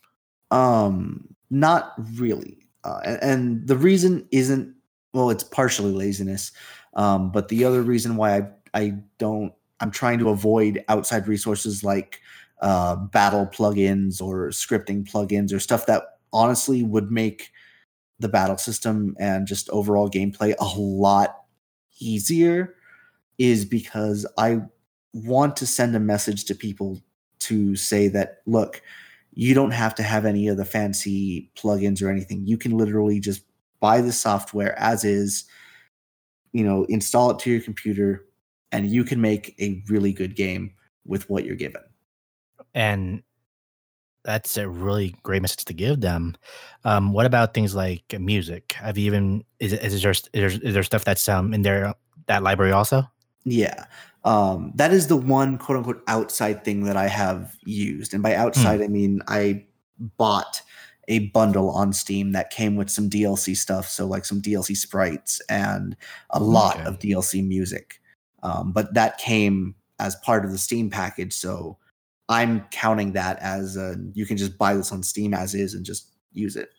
Um, 0.50 1.34
not 1.50 1.94
really. 2.14 2.58
Uh, 2.84 3.00
and, 3.04 3.22
and 3.22 3.66
the 3.66 3.76
reason 3.76 4.26
isn't 4.30 4.74
well, 5.12 5.30
it's 5.30 5.42
partially 5.42 5.90
laziness. 5.90 6.52
Um, 6.94 7.32
but 7.32 7.48
the 7.48 7.64
other 7.64 7.82
reason 7.82 8.16
why 8.16 8.38
I 8.38 8.48
I 8.74 8.94
don't 9.18 9.52
I'm 9.80 9.90
trying 9.90 10.18
to 10.20 10.28
avoid 10.28 10.84
outside 10.88 11.26
resources 11.26 11.82
like 11.82 12.20
uh, 12.62 12.96
battle 12.96 13.46
plugins 13.46 14.22
or 14.22 14.48
scripting 14.48 15.10
plugins 15.10 15.52
or 15.52 15.58
stuff 15.58 15.86
that 15.86 16.19
honestly 16.32 16.82
would 16.82 17.10
make 17.10 17.50
the 18.18 18.28
battle 18.28 18.58
system 18.58 19.16
and 19.18 19.46
just 19.46 19.68
overall 19.70 20.10
gameplay 20.10 20.54
a 20.58 20.78
lot 20.78 21.44
easier 22.00 22.74
is 23.38 23.64
because 23.64 24.26
I 24.36 24.60
want 25.12 25.56
to 25.56 25.66
send 25.66 25.96
a 25.96 26.00
message 26.00 26.44
to 26.46 26.54
people 26.54 27.00
to 27.40 27.74
say 27.74 28.08
that 28.08 28.42
look, 28.46 28.82
you 29.32 29.54
don't 29.54 29.70
have 29.70 29.94
to 29.94 30.02
have 30.02 30.26
any 30.26 30.48
of 30.48 30.56
the 30.56 30.64
fancy 30.64 31.50
plugins 31.56 32.02
or 32.02 32.10
anything. 32.10 32.46
You 32.46 32.58
can 32.58 32.76
literally 32.76 33.20
just 33.20 33.42
buy 33.80 34.00
the 34.02 34.12
software 34.12 34.78
as 34.78 35.04
is, 35.04 35.44
you 36.52 36.64
know, 36.64 36.84
install 36.84 37.30
it 37.30 37.38
to 37.40 37.50
your 37.50 37.60
computer, 37.60 38.26
and 38.72 38.90
you 38.90 39.04
can 39.04 39.20
make 39.20 39.54
a 39.58 39.82
really 39.88 40.12
good 40.12 40.36
game 40.36 40.72
with 41.06 41.28
what 41.30 41.44
you're 41.44 41.56
given. 41.56 41.82
And 42.74 43.22
that's 44.24 44.56
a 44.56 44.68
really 44.68 45.14
great 45.22 45.42
message 45.42 45.64
to 45.66 45.74
give 45.74 46.00
them. 46.00 46.36
Um, 46.84 47.12
what 47.12 47.26
about 47.26 47.54
things 47.54 47.74
like 47.74 48.04
music? 48.18 48.72
Have 48.74 48.98
you 48.98 49.06
even 49.06 49.44
is, 49.60 49.72
is 49.72 50.02
there 50.02 50.10
is 50.12 50.22
there, 50.32 50.46
is 50.46 50.74
there 50.74 50.82
stuff 50.82 51.04
that's 51.04 51.28
um 51.28 51.54
in 51.54 51.62
there 51.62 51.94
that 52.26 52.42
library 52.42 52.72
also? 52.72 53.04
Yeah. 53.44 53.86
Um, 54.24 54.72
that 54.74 54.92
is 54.92 55.06
the 55.06 55.16
one 55.16 55.56
quote 55.58 55.78
unquote 55.78 56.02
outside 56.06 56.64
thing 56.64 56.84
that 56.84 56.96
I 56.96 57.08
have 57.08 57.56
used. 57.64 58.12
And 58.12 58.22
by 58.22 58.34
Hmm. 58.54 58.74
outside, 58.74 58.82
I 58.82 58.88
mean 58.88 59.22
I 59.28 59.64
bought 60.18 60.62
a 61.08 61.28
bundle 61.30 61.70
on 61.70 61.92
Steam 61.92 62.32
that 62.32 62.50
came 62.50 62.76
with 62.76 62.90
some 62.90 63.08
DLC 63.08 63.56
stuff. 63.56 63.88
So, 63.88 64.06
like 64.06 64.24
some 64.24 64.40
DLC 64.42 64.76
sprites 64.76 65.40
and 65.48 65.96
a 66.30 66.40
lot 66.40 66.76
Okay. 66.76 66.84
of 66.86 66.98
DLC 66.98 67.46
music. 67.46 68.00
Um, 68.42 68.72
but 68.72 68.94
that 68.94 69.18
came 69.18 69.74
as 69.98 70.16
part 70.16 70.44
of 70.44 70.52
the 70.52 70.58
Steam 70.58 70.90
package. 70.90 71.32
So, 71.32 71.78
I'm 72.30 72.62
counting 72.70 73.12
that 73.12 73.38
as 73.40 73.76
uh 73.76 73.96
you 74.14 74.24
can 74.24 74.38
just 74.38 74.56
buy 74.56 74.74
this 74.74 74.92
on 74.92 75.02
Steam 75.02 75.34
as 75.34 75.54
is 75.54 75.74
and 75.74 75.84
just 75.84 76.08
use 76.32 76.56
it. 76.56 76.70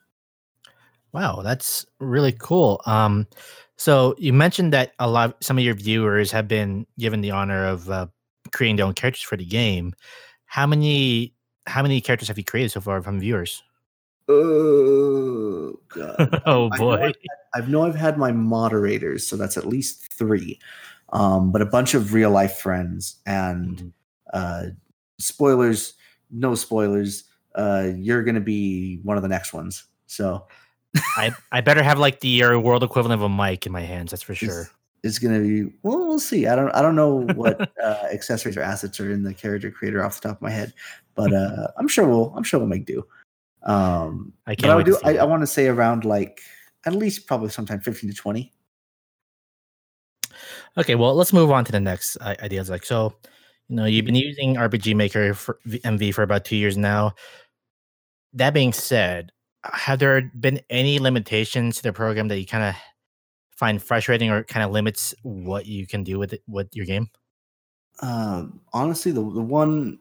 Wow, 1.13 1.41
that's 1.43 1.85
really 1.99 2.31
cool. 2.31 2.81
Um, 2.85 3.27
so 3.77 4.15
you 4.17 4.31
mentioned 4.31 4.71
that 4.73 4.93
a 4.99 5.09
lot, 5.09 5.43
some 5.43 5.57
of 5.57 5.63
your 5.63 5.73
viewers 5.73 6.31
have 6.31 6.47
been 6.47 6.85
given 6.97 7.21
the 7.21 7.31
honor 7.31 7.65
of 7.65 7.89
uh, 7.89 8.07
creating 8.53 8.77
their 8.77 8.85
own 8.85 8.93
characters 8.93 9.23
for 9.23 9.35
the 9.35 9.45
game. 9.45 9.93
How 10.45 10.65
many, 10.65 11.33
how 11.67 11.81
many 11.81 11.99
characters 11.99 12.29
have 12.29 12.37
you 12.37 12.45
created 12.45 12.71
so 12.71 12.79
far 12.81 13.01
from 13.01 13.19
viewers? 13.19 13.61
Oh, 14.29 15.73
God. 15.89 16.41
oh 16.45 16.69
I 16.71 16.77
know 16.77 16.77
boy, 16.77 17.07
I've 17.07 17.15
I 17.53 17.67
know 17.67 17.83
I've 17.83 17.95
had 17.95 18.17
my 18.17 18.31
moderators, 18.31 19.27
so 19.27 19.35
that's 19.35 19.57
at 19.57 19.65
least 19.67 20.13
three, 20.13 20.57
um, 21.11 21.51
but 21.51 21.61
a 21.61 21.65
bunch 21.65 21.93
of 21.93 22.13
real 22.13 22.29
life 22.31 22.57
friends. 22.59 23.17
And 23.25 23.77
Mhm. 23.77 23.93
uh, 24.33 24.63
spoilers, 25.21 25.93
no 26.29 26.55
spoilers. 26.55 27.25
Uh, 27.55 27.91
you're 27.95 28.23
gonna 28.23 28.39
be 28.39 28.99
one 29.03 29.17
of 29.17 29.23
the 29.23 29.29
next 29.29 29.53
ones. 29.53 29.85
So 30.07 30.47
I 31.17 31.31
I 31.51 31.61
better 31.61 31.83
have 31.83 31.99
like 31.99 32.19
the 32.19 32.43
uh, 32.43 32.59
world 32.59 32.83
equivalent 32.83 33.21
of 33.21 33.23
a 33.23 33.29
mic 33.29 33.65
in 33.65 33.71
my 33.71 33.81
hands. 33.81 34.11
That's 34.11 34.23
for 34.23 34.35
sure. 34.35 34.61
it's, 34.61 34.71
it's 35.03 35.19
gonna 35.19 35.39
be. 35.39 35.65
Well, 35.83 36.07
we'll 36.07 36.19
see. 36.19 36.47
I 36.47 36.55
don't. 36.55 36.71
I 36.71 36.81
don't 36.81 36.95
know 36.95 37.27
what 37.35 37.59
uh, 37.83 38.07
accessories 38.11 38.57
or 38.57 38.61
assets 38.61 38.99
are 38.99 39.11
in 39.11 39.23
the 39.23 39.33
character 39.33 39.71
creator 39.71 40.03
off 40.03 40.21
the 40.21 40.29
top 40.29 40.37
of 40.37 40.41
my 40.41 40.51
head, 40.51 40.73
but 41.15 41.33
uh, 41.33 41.67
I'm 41.77 41.87
sure 41.87 42.07
we'll. 42.07 42.33
I'm 42.35 42.43
sure 42.43 42.59
we'll 42.59 42.69
make 42.69 42.85
do. 42.85 43.05
Um, 43.63 44.33
I 44.47 44.55
can't 44.55 44.79
I 44.79 44.83
do. 44.83 44.97
I, 45.03 45.17
I 45.17 45.23
want 45.23 45.43
to 45.43 45.47
say 45.47 45.67
around 45.67 46.05
like 46.05 46.41
at 46.85 46.93
least 46.93 47.27
probably 47.27 47.49
sometime 47.49 47.79
15 47.79 48.09
to 48.09 48.15
20. 48.15 48.51
Okay, 50.77 50.95
well, 50.95 51.13
let's 51.15 51.33
move 51.33 51.51
on 51.51 51.65
to 51.65 51.71
the 51.71 51.79
next 51.79 52.17
i- 52.21 52.37
ideas. 52.41 52.69
Like, 52.69 52.85
so, 52.85 53.13
you 53.71 53.77
know, 53.77 53.85
you've 53.85 54.05
been 54.05 54.15
using 54.15 54.55
RPG 54.55 54.95
Maker 54.95 55.33
for 55.33 55.57
MV 55.65 56.13
for 56.13 56.21
about 56.21 56.45
two 56.45 56.57
years 56.57 56.77
now. 56.77 57.13
That 58.33 58.53
being 58.53 58.73
said, 58.73 59.31
have 59.63 59.97
there 59.97 60.29
been 60.39 60.59
any 60.69 60.99
limitations 60.99 61.77
to 61.77 61.83
the 61.83 61.93
program 61.93 62.27
that 62.27 62.39
you 62.39 62.45
kind 62.45 62.63
of 62.63 62.75
find 63.57 63.81
frustrating 63.81 64.29
or 64.29 64.43
kind 64.43 64.63
of 64.63 64.71
limits 64.71 65.15
what 65.23 65.65
you 65.65 65.87
can 65.87 66.03
do 66.03 66.19
with 66.19 66.33
it 66.33 66.43
with 66.47 66.67
your 66.75 66.85
game? 66.85 67.09
um, 68.01 68.61
honestly, 68.73 69.11
the 69.11 69.21
the 69.21 69.41
one 69.41 69.99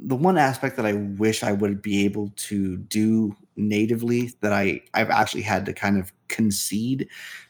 the 0.00 0.16
one 0.16 0.38
aspect 0.38 0.76
that 0.76 0.86
I 0.86 0.94
wish 0.94 1.42
I 1.42 1.52
would 1.52 1.82
be 1.82 2.04
able 2.04 2.32
to 2.36 2.78
do 2.78 3.36
natively 3.56 4.32
that 4.40 4.52
I 4.52 4.80
I've 4.94 5.10
actually 5.10 5.42
had 5.42 5.66
to 5.66 5.72
kind 5.72 5.98
of 5.98 6.12
concede 6.28 7.08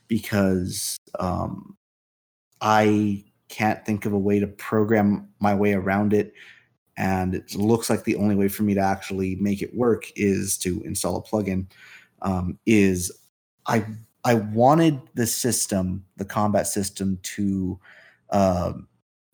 because 0.08 0.96
um, 1.18 1.76
I 2.60 3.24
can't 3.52 3.84
think 3.84 4.06
of 4.06 4.12
a 4.12 4.18
way 4.18 4.40
to 4.40 4.46
program 4.46 5.28
my 5.38 5.54
way 5.54 5.74
around 5.74 6.12
it, 6.14 6.32
and 6.96 7.34
it 7.34 7.54
looks 7.54 7.90
like 7.90 8.04
the 8.04 8.16
only 8.16 8.34
way 8.34 8.48
for 8.48 8.62
me 8.64 8.74
to 8.74 8.80
actually 8.80 9.36
make 9.36 9.62
it 9.62 9.74
work 9.76 10.10
is 10.16 10.58
to 10.58 10.82
install 10.84 11.16
a 11.16 11.22
plugin. 11.22 11.66
Um, 12.22 12.58
is 12.66 13.12
I 13.66 13.84
I 14.24 14.34
wanted 14.34 15.00
the 15.14 15.26
system, 15.26 16.04
the 16.16 16.24
combat 16.24 16.66
system, 16.66 17.18
to 17.36 17.78
um 18.30 18.88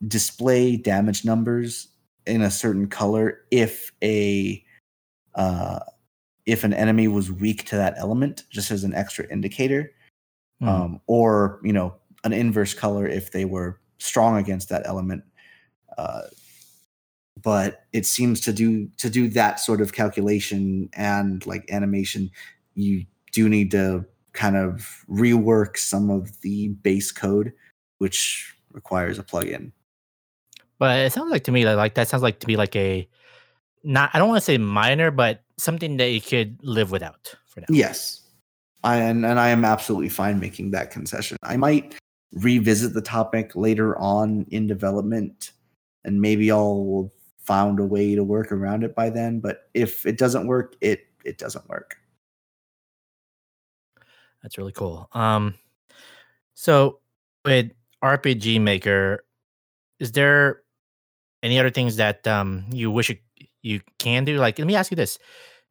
display 0.09 0.77
damage 0.77 1.25
numbers 1.25 1.89
in 2.27 2.43
a 2.43 2.51
certain 2.51 2.89
color 2.89 3.41
if 3.51 3.93
a 4.03 4.63
uh, 5.35 5.81
if 6.47 6.65
an 6.65 6.75
enemy 6.75 7.09
was 7.09 7.31
weak 7.31 7.65
to 7.67 7.77
that 7.77 7.95
element, 7.99 8.45
just 8.51 8.71
as 8.71 8.85
an 8.85 8.95
extra 8.95 9.27
indicator, 9.31 9.93
Hmm. 10.61 10.69
um, 10.69 11.01
or 11.07 11.61
you 11.63 11.73
know 11.73 11.95
an 12.25 12.33
inverse 12.33 12.75
color 12.75 13.07
if 13.07 13.31
they 13.33 13.45
were 13.45 13.79
strong 13.99 14.37
against 14.37 14.69
that 14.69 14.87
element. 14.87 15.25
Uh, 15.97 16.23
but 17.43 17.85
it 17.93 18.07
seems 18.07 18.41
to 18.43 18.53
do 18.53 18.89
to 18.99 19.09
do 19.09 19.29
that 19.29 19.61
sort 19.61 19.81
of 19.81 19.93
calculation 19.93 20.89
and 20.93 21.47
like 21.47 21.71
animation, 21.71 22.31
you 22.75 23.07
do 23.33 23.49
need 23.49 23.71
to 23.71 24.05
kind 24.33 24.57
of 24.57 25.05
rework 25.09 25.77
some 25.77 26.11
of 26.11 26.41
the 26.41 26.69
base 26.69 27.13
code, 27.13 27.53
which 27.99 28.55
requires 28.73 29.19
a 29.19 29.23
plugin. 29.23 29.73
But 30.79 30.99
it 30.99 31.13
sounds 31.13 31.31
like 31.31 31.45
to 31.45 31.53
me 31.53 31.65
that 31.65 31.77
like 31.77 31.95
that 31.95 32.09
sounds 32.09 32.23
like 32.23 32.41
to 32.41 32.47
be 32.47 32.57
like 32.57 32.75
a 32.77 33.09
not 33.85 34.11
I 34.13 34.19
don't 34.19 34.29
want 34.29 34.39
to 34.39 34.45
say 34.45 34.59
minor, 34.59 35.11
but 35.11 35.43
something 35.57 35.97
that 35.99 36.11
you 36.11 36.21
could 36.21 36.59
live 36.63 36.91
without 36.91 37.35
for 37.47 37.61
now. 37.61 37.67
Yes. 37.71 38.23
I 38.85 38.97
and, 38.97 39.27
and 39.27 39.41
I 39.41 39.49
am 39.49 39.65
absolutely 39.65 40.09
fine 40.09 40.39
making 40.39 40.71
that 40.71 40.91
concession. 40.91 41.37
I 41.43 41.57
might 41.57 41.95
revisit 42.33 42.95
the 42.95 43.03
topic 43.03 43.57
later 43.57 43.99
on 43.99 44.47
in 44.51 44.67
development 44.67 45.53
and 46.05 46.21
maybe 46.21 46.51
I'll 46.51 47.11
found 47.49 47.81
a 47.81 47.85
way 47.85 48.15
to 48.15 48.23
work 48.23 48.53
around 48.53 48.85
it 48.85 48.95
by 48.95 49.09
then, 49.11 49.41
but 49.41 49.71
if 49.73 50.05
it 50.05 50.19
doesn't 50.19 50.47
work, 50.47 50.77
it 50.81 51.07
it 51.25 51.39
doesn't 51.39 51.69
work. 51.69 51.97
That's 54.43 54.59
really 54.59 54.73
cool. 54.73 55.09
Um, 55.13 55.55
so 56.55 57.01
with 57.45 57.73
RPG 58.03 58.61
Maker, 58.61 59.25
is 59.99 60.13
there 60.13 60.63
any 61.43 61.59
other 61.59 61.71
things 61.71 61.97
that 61.97 62.27
um 62.27 62.67
you 62.73 62.91
wish 62.91 63.11
you, 63.11 63.17
you 63.63 63.81
can 63.99 64.25
do? 64.25 64.39
Like, 64.39 64.59
let 64.59 64.67
me 64.67 64.77
ask 64.77 64.91
you 64.91 64.97
this: 64.97 65.19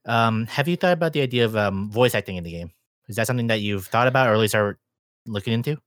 um, 0.06 0.48
Have 0.48 0.68
you 0.68 0.78
thought 0.78 0.94
about 0.94 1.14
the 1.14 1.22
idea 1.22 1.46
of 1.46 1.56
um 1.56 1.92
voice 1.92 2.16
acting 2.16 2.38
in 2.38 2.44
the 2.44 2.52
game? 2.52 2.72
Is 3.08 3.16
that 3.18 3.28
something 3.28 3.48
that 3.48 3.62
you've 3.62 3.88
thought 3.88 4.08
about, 4.08 4.28
or 4.30 4.34
at 4.34 4.40
least 4.40 4.56
are 4.56 4.80
looking 5.28 5.54
into? 5.54 5.78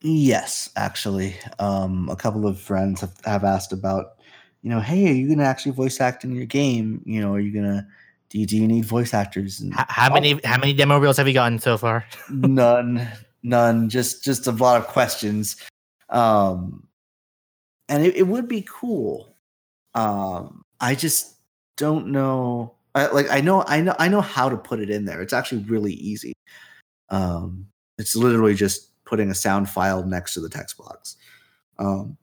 Yes, 0.00 0.70
actually. 0.76 1.36
Um 1.58 2.08
a 2.08 2.16
couple 2.16 2.46
of 2.46 2.60
friends 2.60 3.00
have, 3.00 3.14
have 3.24 3.44
asked 3.44 3.72
about, 3.72 4.18
you 4.62 4.70
know, 4.70 4.80
hey, 4.80 5.08
are 5.08 5.14
you 5.14 5.28
gonna 5.28 5.44
actually 5.44 5.72
voice 5.72 6.00
act 6.00 6.24
in 6.24 6.34
your 6.34 6.46
game? 6.46 7.02
You 7.04 7.20
know, 7.20 7.34
are 7.34 7.40
you 7.40 7.52
gonna 7.52 7.86
do 8.30 8.38
you, 8.38 8.46
do 8.46 8.56
you 8.56 8.66
need 8.68 8.84
voice 8.84 9.14
actors? 9.14 9.60
And 9.60 9.72
How, 9.74 9.86
how 9.88 10.12
many 10.14 10.40
how 10.44 10.58
many 10.58 10.72
demo 10.72 10.98
reels 10.98 11.16
have 11.16 11.26
you 11.26 11.34
gotten 11.34 11.58
so 11.58 11.78
far? 11.78 12.04
none 12.30 13.08
none 13.42 13.88
just 13.88 14.24
just 14.24 14.46
a 14.46 14.52
lot 14.52 14.80
of 14.80 14.86
questions 14.88 15.56
um 16.10 16.86
and 17.88 18.04
it, 18.04 18.16
it 18.16 18.24
would 18.24 18.48
be 18.48 18.66
cool 18.68 19.36
um 19.94 20.62
i 20.80 20.94
just 20.94 21.36
don't 21.76 22.08
know 22.08 22.74
I, 22.94 23.06
like 23.06 23.30
i 23.30 23.40
know 23.40 23.64
i 23.66 23.80
know 23.80 23.94
i 23.98 24.08
know 24.08 24.20
how 24.20 24.48
to 24.48 24.56
put 24.56 24.80
it 24.80 24.90
in 24.90 25.04
there 25.04 25.22
it's 25.22 25.32
actually 25.32 25.62
really 25.64 25.92
easy 25.94 26.34
um 27.10 27.66
it's 27.98 28.16
literally 28.16 28.54
just 28.54 28.87
putting 29.08 29.30
a 29.30 29.34
sound 29.34 29.68
file 29.68 30.04
next 30.04 30.34
to 30.34 30.40
the 30.40 30.48
text 30.48 30.76
box. 30.78 31.16
Um 31.78 32.16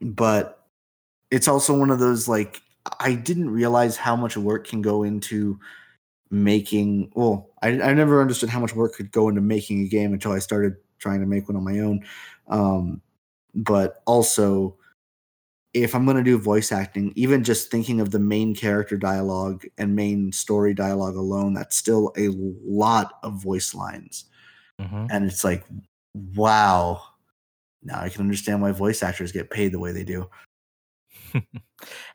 but 0.00 0.66
it's 1.30 1.48
also 1.48 1.76
one 1.76 1.90
of 1.90 1.98
those 1.98 2.26
like 2.26 2.62
i 2.98 3.14
didn't 3.14 3.50
realize 3.50 3.96
how 3.96 4.16
much 4.16 4.36
work 4.36 4.66
can 4.66 4.80
go 4.82 5.02
into 5.02 5.58
making 6.30 7.10
well 7.14 7.50
I, 7.62 7.80
I 7.80 7.94
never 7.94 8.20
understood 8.20 8.48
how 8.48 8.60
much 8.60 8.74
work 8.74 8.94
could 8.94 9.10
go 9.10 9.28
into 9.28 9.40
making 9.40 9.82
a 9.82 9.88
game 9.88 10.12
until 10.12 10.32
i 10.32 10.38
started 10.38 10.76
trying 10.98 11.20
to 11.20 11.26
make 11.26 11.48
one 11.48 11.56
on 11.56 11.64
my 11.64 11.80
own. 11.80 12.04
Um, 12.48 13.00
but 13.54 14.02
also 14.06 14.76
if 15.72 15.94
i'm 15.94 16.04
going 16.04 16.16
to 16.16 16.22
do 16.22 16.38
voice 16.38 16.72
acting 16.72 17.12
even 17.16 17.44
just 17.44 17.70
thinking 17.70 18.00
of 18.00 18.10
the 18.10 18.18
main 18.18 18.54
character 18.54 18.96
dialogue 18.96 19.64
and 19.78 19.94
main 19.94 20.32
story 20.32 20.74
dialogue 20.74 21.16
alone 21.16 21.54
that's 21.54 21.76
still 21.76 22.12
a 22.16 22.28
lot 22.64 23.18
of 23.22 23.42
voice 23.42 23.74
lines 23.74 24.26
Mhm. 24.80 25.08
and 25.10 25.26
it's 25.26 25.44
like 25.44 25.64
wow 26.34 27.02
now 27.82 28.00
I 28.00 28.08
can 28.08 28.20
understand 28.22 28.62
why 28.62 28.72
voice 28.72 29.02
actors 29.02 29.32
get 29.32 29.50
paid 29.50 29.72
the 29.72 29.78
way 29.78 29.92
they 29.92 30.04
do. 30.04 30.28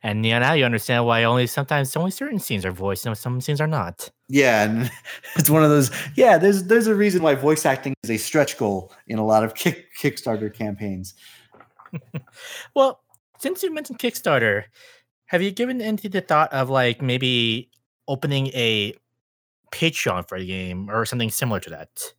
and 0.04 0.26
yeah, 0.26 0.40
now 0.40 0.54
you 0.54 0.66
understand 0.66 1.06
why 1.06 1.24
only 1.24 1.48
sometimes 1.48 1.96
only 1.96 2.12
certain 2.12 2.40
scenes 2.40 2.66
are 2.66 2.72
voiced 2.72 3.06
and 3.06 3.18
some 3.18 3.42
scenes 3.42 3.62
are 3.62 3.68
not. 3.68 4.10
Yeah, 4.30 4.64
and 4.64 4.92
it's 5.36 5.50
one 5.50 5.64
of 5.64 5.70
those. 5.70 5.92
Yeah, 6.16 6.38
there's 6.38 6.64
there's 6.66 6.88
a 6.88 6.96
reason 6.96 7.22
why 7.24 7.36
voice 7.36 7.66
acting 7.66 7.94
is 8.04 8.10
a 8.10 8.18
stretch 8.18 8.58
goal 8.58 8.92
in 9.08 9.18
a 9.20 9.26
lot 9.26 9.44
of 9.44 9.56
kick, 9.56 9.88
Kickstarter 9.98 10.54
campaigns. 10.54 11.14
well, 12.76 13.02
since 13.40 13.64
you 13.64 13.74
mentioned 13.74 14.00
Kickstarter, 14.00 14.66
have 15.28 15.42
you 15.42 15.52
given 15.52 15.82
into 15.82 16.10
the 16.10 16.22
thought 16.22 16.52
of 16.54 16.70
like 16.70 17.02
maybe 17.02 17.70
opening 18.08 18.48
a 18.48 18.94
Patreon 19.72 20.28
for 20.28 20.40
the 20.40 20.46
game 20.46 20.90
or 20.90 21.06
something 21.06 21.32
similar 21.32 21.60
to 21.62 21.70
that? 21.72 22.14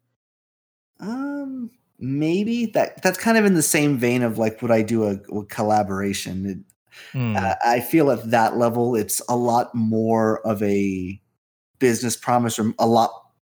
Um, 1.00 1.70
maybe 1.98 2.66
that 2.66 3.02
that's 3.02 3.18
kind 3.18 3.38
of 3.38 3.44
in 3.44 3.54
the 3.54 3.62
same 3.62 3.98
vein 3.98 4.22
of 4.22 4.38
like 4.38 4.61
would 4.62 4.70
I 4.70 4.82
do 4.82 5.04
a, 5.04 5.14
a 5.35 5.44
collaboration? 5.46 6.46
It, 6.46 7.16
mm. 7.16 7.37
uh, 7.37 7.54
I 7.64 7.80
feel 7.80 8.11
at 8.11 8.30
that 8.30 8.56
level, 8.56 8.96
it's 8.96 9.20
a 9.28 9.37
lot 9.37 9.74
more 9.74 10.46
of 10.46 10.62
a 10.62 11.20
business 11.78 12.16
promise 12.16 12.59
or 12.59 12.72
a 12.78 12.87
lot 12.87 13.11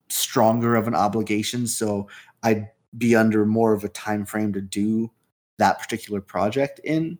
stronger 0.08 0.74
of 0.74 0.86
an 0.88 0.94
obligation. 0.94 1.66
So 1.66 2.08
I'd 2.42 2.68
be 2.96 3.16
under 3.16 3.44
more 3.44 3.72
of 3.72 3.84
a 3.84 3.88
time 3.88 4.24
frame 4.24 4.52
to 4.52 4.60
do 4.60 5.10
that 5.58 5.78
particular 5.78 6.20
project 6.20 6.80
in. 6.84 7.18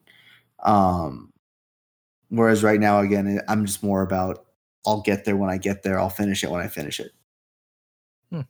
Um, 0.63 1.33
whereas 2.29 2.63
right 2.63 2.81
now, 2.81 3.01
again, 3.01 3.41
I'm 3.49 3.67
just 3.67 3.83
more 3.83 4.03
about 4.03 4.47
I'll 4.87 5.01
get 5.01 5.25
there 5.25 5.37
when 5.37 5.51
I 5.51 5.59
get 5.59 5.83
there. 5.83 5.99
I'll 5.99 6.11
finish 6.11 6.45
it 6.45 6.51
when 6.51 6.61
I 6.61 6.69
finish 6.69 7.01
it. 7.01 7.13
Hmm. 8.31 8.41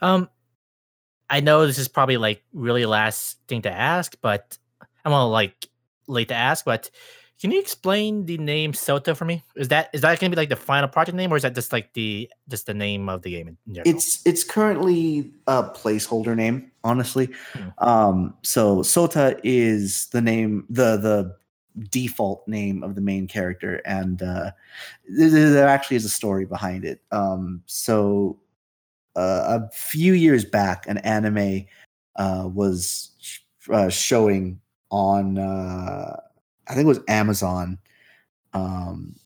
Um, 0.00 0.28
I 1.28 1.40
know 1.40 1.66
this 1.66 1.78
is 1.78 1.88
probably 1.88 2.16
like 2.16 2.42
really 2.52 2.86
last 2.86 3.38
thing 3.48 3.62
to 3.62 3.70
ask, 3.70 4.16
but 4.20 4.56
I'm 5.04 5.12
all 5.12 5.30
like 5.30 5.68
late 6.06 6.28
to 6.28 6.34
ask, 6.34 6.64
but 6.64 6.90
can 7.40 7.50
you 7.50 7.60
explain 7.60 8.24
the 8.24 8.38
name 8.38 8.72
Sota 8.72 9.14
for 9.14 9.26
me? 9.26 9.42
Is 9.56 9.68
that 9.68 9.90
is 9.92 10.00
that 10.00 10.18
going 10.18 10.30
to 10.30 10.36
be 10.36 10.40
like 10.40 10.48
the 10.48 10.56
final 10.56 10.88
project 10.88 11.16
name, 11.16 11.32
or 11.32 11.36
is 11.36 11.42
that 11.42 11.54
just 11.54 11.72
like 11.72 11.92
the 11.92 12.30
just 12.48 12.66
the 12.66 12.72
name 12.72 13.08
of 13.08 13.22
the 13.22 13.30
game? 13.32 13.58
it's 13.84 14.26
it's 14.26 14.42
currently 14.42 15.30
a 15.46 15.64
placeholder 15.64 16.34
name, 16.34 16.70
honestly. 16.82 17.28
Hmm. 17.52 17.68
Um, 17.78 18.34
so 18.42 18.78
Sota 18.78 19.38
is 19.44 20.06
the 20.08 20.22
name 20.22 20.64
the 20.70 20.96
the 20.96 21.36
default 21.90 22.46
name 22.48 22.82
of 22.82 22.94
the 22.94 23.02
main 23.02 23.28
character, 23.28 23.82
and 23.84 24.22
uh, 24.22 24.52
there, 25.06 25.50
there 25.50 25.68
actually 25.68 25.98
is 25.98 26.06
a 26.06 26.10
story 26.10 26.46
behind 26.46 26.86
it. 26.86 27.02
Um, 27.12 27.62
so 27.66 28.38
uh, 29.16 29.60
a 29.60 29.70
few 29.74 30.12
years 30.12 30.44
back, 30.44 30.86
an 30.86 30.98
anime 30.98 31.66
uh, 32.16 32.48
was 32.52 33.10
uh, 33.70 33.88
showing 33.88 34.60
on 34.90 35.38
uh, 35.38 36.16
I 36.68 36.74
think 36.74 36.84
it 36.84 36.88
was 36.88 37.00
Amazon, 37.08 37.78
um, 38.52 39.16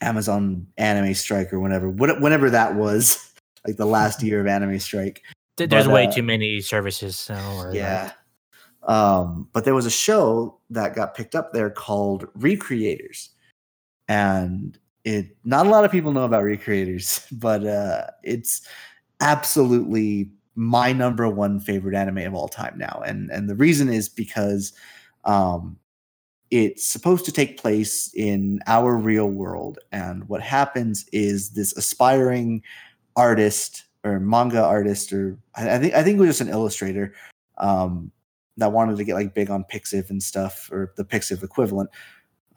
Amazon 0.00 0.66
Anime 0.78 1.14
Strike 1.14 1.52
or 1.52 1.60
whenever, 1.60 1.88
whenever 1.90 2.50
that 2.50 2.74
was, 2.74 3.32
like 3.66 3.76
the 3.76 3.86
last 3.86 4.22
year 4.22 4.40
of 4.40 4.46
Anime 4.46 4.78
Strike. 4.78 5.22
There's 5.56 5.86
but, 5.86 5.92
way 5.94 6.06
uh, 6.06 6.12
too 6.12 6.22
many 6.22 6.60
services. 6.60 7.18
So, 7.18 7.70
yeah. 7.72 8.12
Um, 8.84 9.48
but 9.52 9.64
there 9.64 9.74
was 9.74 9.86
a 9.86 9.90
show 9.90 10.58
that 10.70 10.96
got 10.96 11.14
picked 11.14 11.34
up 11.34 11.52
there 11.52 11.70
called 11.70 12.26
Re:Creators, 12.34 13.28
and 14.08 14.76
it 15.04 15.36
not 15.44 15.66
a 15.66 15.70
lot 15.70 15.84
of 15.84 15.92
people 15.92 16.10
know 16.12 16.24
about 16.24 16.42
Re:Creators, 16.42 17.26
but 17.40 17.64
uh, 17.64 18.06
it's 18.24 18.66
absolutely 19.22 20.30
my 20.54 20.92
number 20.92 21.26
one 21.28 21.60
favorite 21.60 21.94
anime 21.94 22.18
of 22.18 22.34
all 22.34 22.48
time 22.48 22.76
now, 22.76 23.02
and 23.06 23.30
and 23.30 23.48
the 23.48 23.54
reason 23.54 23.88
is 23.88 24.10
because 24.10 24.74
um, 25.24 25.78
it's 26.50 26.84
supposed 26.84 27.24
to 27.24 27.32
take 27.32 27.56
place 27.56 28.12
in 28.14 28.60
our 28.66 28.94
real 28.94 29.30
world. 29.30 29.78
And 29.90 30.28
what 30.28 30.42
happens 30.42 31.06
is 31.10 31.50
this 31.50 31.74
aspiring 31.74 32.62
artist 33.16 33.84
or 34.04 34.20
manga 34.20 34.62
artist, 34.62 35.12
or 35.14 35.38
I, 35.54 35.76
I 35.76 35.78
think 35.78 35.94
I 35.94 36.02
think 36.02 36.16
it 36.16 36.20
was 36.20 36.28
just 36.28 36.42
an 36.42 36.50
illustrator 36.50 37.14
um, 37.56 38.12
that 38.58 38.72
wanted 38.72 38.98
to 38.98 39.04
get 39.04 39.14
like 39.14 39.32
big 39.32 39.48
on 39.48 39.64
Pixiv 39.64 40.10
and 40.10 40.22
stuff, 40.22 40.68
or 40.70 40.92
the 40.96 41.04
Pixiv 41.04 41.42
equivalent, 41.42 41.88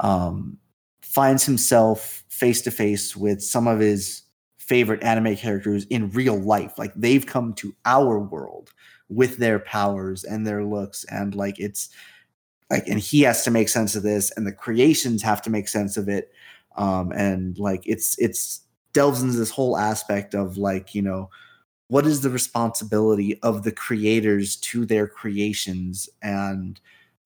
um, 0.01 0.57
finds 1.01 1.45
himself 1.45 2.25
face 2.27 2.61
to 2.63 2.71
face 2.71 3.15
with 3.15 3.41
some 3.41 3.67
of 3.67 3.79
his 3.79 4.24
favorite 4.67 5.03
anime 5.03 5.35
characters 5.35 5.85
in 5.85 6.09
real 6.11 6.39
life. 6.39 6.77
Like 6.77 6.93
they've 6.95 7.25
come 7.25 7.53
to 7.55 7.75
our 7.85 8.19
world 8.19 8.71
with 9.09 9.37
their 9.37 9.59
powers 9.59 10.23
and 10.23 10.45
their 10.45 10.63
looks, 10.63 11.05
and 11.05 11.35
like 11.35 11.59
it's 11.59 11.89
like 12.69 12.87
and 12.87 12.99
he 12.99 13.21
has 13.21 13.43
to 13.43 13.51
make 13.51 13.69
sense 13.69 13.95
of 13.95 14.03
this 14.03 14.31
and 14.31 14.45
the 14.45 14.51
creations 14.51 15.21
have 15.21 15.41
to 15.41 15.49
make 15.49 15.67
sense 15.67 15.97
of 15.97 16.09
it 16.09 16.31
um 16.77 17.11
and 17.11 17.57
like 17.59 17.83
it's 17.85 18.17
it's 18.19 18.61
delves 18.93 19.21
into 19.21 19.37
this 19.37 19.51
whole 19.51 19.77
aspect 19.77 20.33
of 20.33 20.57
like 20.57 20.95
you 20.95 21.01
know 21.01 21.29
what 21.87 22.05
is 22.05 22.21
the 22.21 22.29
responsibility 22.29 23.39
of 23.41 23.63
the 23.63 23.71
creators 23.71 24.55
to 24.55 24.85
their 24.85 25.07
creations 25.07 26.09
and 26.21 26.79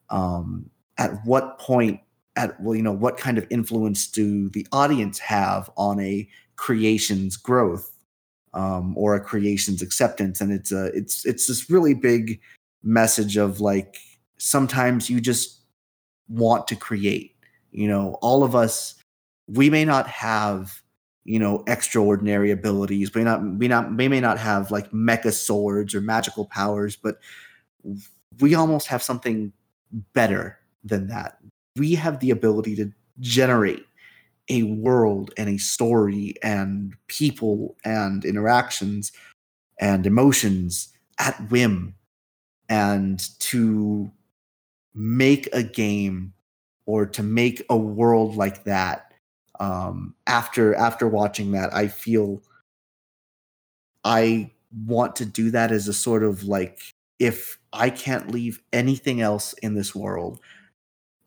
um 0.10 0.70
at 0.98 1.26
what 1.26 1.60
point 1.60 2.00
at 2.36 2.60
well 2.62 2.76
you 2.76 2.84
know 2.84 2.92
what 2.92 3.18
kind 3.18 3.38
of 3.38 3.48
influence 3.50 4.08
do 4.08 4.50
the 4.50 4.68
audience 4.72 5.20
have 5.20 5.70
on 5.78 6.00
a 6.00 6.28
creation's 6.60 7.38
growth 7.38 7.92
um 8.54 8.98
or 8.98 9.16
a 9.16 9.22
creation's 9.22 9.82
acceptance 9.82 10.42
and 10.42 10.52
it's 10.52 10.72
a 10.72 10.86
it's 10.88 11.26
it's 11.26 11.48
this 11.48 11.70
really 11.70 11.94
big 11.94 12.40
message 12.84 13.38
of 13.38 13.60
like 13.62 13.98
sometimes 14.38 15.10
you 15.10 15.22
just 15.22 15.60
want 16.30 16.68
to 16.68 16.76
create. 16.76 17.36
You 17.72 17.88
know, 17.88 18.18
all 18.22 18.44
of 18.44 18.56
us, 18.56 18.96
we 19.48 19.70
may 19.70 19.86
not 19.86 20.08
have, 20.08 20.82
you 21.24 21.40
know, 21.40 21.64
extraordinary 21.68 22.52
abilities. 22.52 23.14
We 23.14 23.24
not 23.24 23.44
we 23.44 23.68
not 23.68 23.96
we 23.96 24.08
may 24.08 24.20
not 24.20 24.40
have 24.40 24.72
like 24.72 24.92
mecha 24.92 25.34
swords 25.34 25.94
or 25.94 26.02
magical 26.02 26.46
powers, 26.46 26.96
but 26.96 27.20
we 28.40 28.56
almost 28.56 28.88
have 28.88 29.04
something 29.04 29.52
better 30.14 30.58
than 30.84 31.08
that. 31.08 31.38
We 31.76 31.96
have 31.96 32.20
the 32.20 32.32
ability 32.32 32.76
to 32.78 32.92
generate 33.20 33.86
a 34.50 34.64
world 34.64 35.32
and 35.38 35.50
a 35.50 35.58
story 35.58 36.34
and 36.42 36.96
people 37.08 37.76
and 37.86 38.26
interactions 38.26 39.12
and 39.80 40.06
emotions 40.06 40.90
at 41.20 41.36
whim 41.50 41.94
and 42.68 43.28
to 43.40 44.12
make 44.94 45.48
a 45.54 45.64
game 45.64 46.34
or 46.86 47.06
to 47.06 47.24
make 47.24 47.64
a 47.70 47.78
world 47.78 48.36
like 48.36 48.64
that 48.64 49.14
um, 49.60 50.16
after 50.28 50.74
after 50.76 51.08
watching 51.08 51.52
that 51.52 51.74
i 51.74 51.88
feel 51.88 52.42
i 54.04 54.50
want 54.86 55.16
to 55.16 55.26
do 55.26 55.52
that 55.52 55.72
as 55.72 55.88
a 55.88 55.94
sort 55.94 56.24
of 56.24 56.44
like 56.44 56.80
if 57.20 57.60
i 57.74 57.90
can't 57.90 58.32
leave 58.32 58.62
anything 58.74 59.22
else 59.22 59.54
in 59.62 59.76
this 59.76 59.94
world 59.94 60.40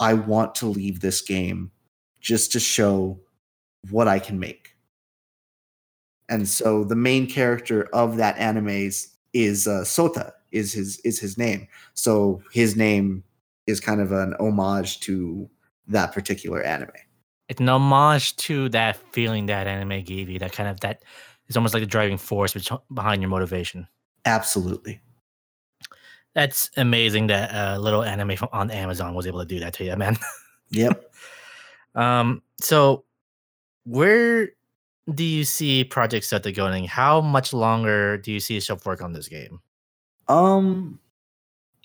i 0.01 0.15
want 0.15 0.55
to 0.55 0.67
leave 0.67 1.01
this 1.01 1.21
game 1.21 1.71
just 2.23 2.51
to 2.53 2.59
show 2.59 3.21
what 3.91 4.09
i 4.09 4.19
can 4.19 4.39
make 4.39 4.75
and 6.29 6.49
so 6.49 6.85
the 6.85 6.97
main 6.97 7.27
character 7.27 7.89
of 7.93 8.17
that 8.17 8.39
anime 8.39 8.69
is, 8.69 9.09
is 9.35 9.67
uh, 9.69 9.83
sota 9.83 10.33
is 10.51 10.73
his 10.73 10.99
is 11.01 11.19
his 11.19 11.37
name 11.37 11.69
so 11.93 12.43
his 12.53 12.77
name 12.77 13.23
is 13.67 13.81
kind 13.81 14.01
of 14.01 14.13
an 14.13 14.35
homage 14.41 15.01
to 15.01 15.49
that 15.89 16.13
particular 16.13 16.63
anime. 16.63 16.91
It's 17.49 17.61
an 17.61 17.69
homage 17.69 18.37
to 18.37 18.69
that 18.71 18.97
feeling 19.13 19.47
that 19.47 19.67
anime 19.67 20.03
gave 20.05 20.29
you. 20.29 20.39
That 20.39 20.53
kind 20.53 20.69
of 20.69 20.81
that 20.81 21.03
is 21.49 21.57
almost 21.57 21.75
like 21.75 21.83
the 21.83 21.87
driving 21.87 22.19
force 22.19 22.55
behind 22.93 23.23
your 23.23 23.29
motivation. 23.29 23.87
Absolutely. 24.25 25.01
That's 26.35 26.71
amazing 26.77 27.27
that 27.27 27.51
a 27.51 27.75
uh, 27.75 27.79
little 27.79 28.03
anime 28.03 28.37
from 28.37 28.49
on 28.53 28.71
Amazon 28.71 29.15
was 29.15 29.27
able 29.27 29.41
to 29.41 29.47
do 29.47 29.61
that 29.61 29.75
to 29.75 29.85
you, 29.85 29.97
man. 29.97 30.17
Yep. 30.75 31.12
Um. 31.95 32.43
So, 32.61 33.05
where 33.85 34.51
do 35.15 35.25
you 35.25 35.45
see 35.45 35.85
Project 35.85 36.25
Sota 36.27 36.55
going? 36.55 36.85
How 36.85 37.21
much 37.21 37.53
longer 37.53 38.19
do 38.19 38.33
you 38.33 38.41
see 38.41 38.55
yourself 38.55 38.87
work 38.87 39.03
on 39.03 39.13
this 39.13 39.29
game? 39.29 39.61
Um, 40.29 41.01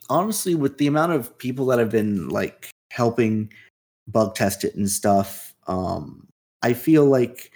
honestly, 0.09 0.55
with 0.55 0.77
the 0.77 0.87
amount 0.87 1.13
of 1.13 1.37
people 1.37 1.65
that 1.67 1.79
have 1.79 1.89
been 1.89 2.29
like 2.29 2.69
helping 2.91 3.51
bug 4.07 4.35
test 4.35 4.63
it 4.63 4.75
and 4.75 4.89
stuff, 4.89 5.55
um, 5.67 6.27
I 6.61 6.73
feel 6.73 7.05
like 7.05 7.51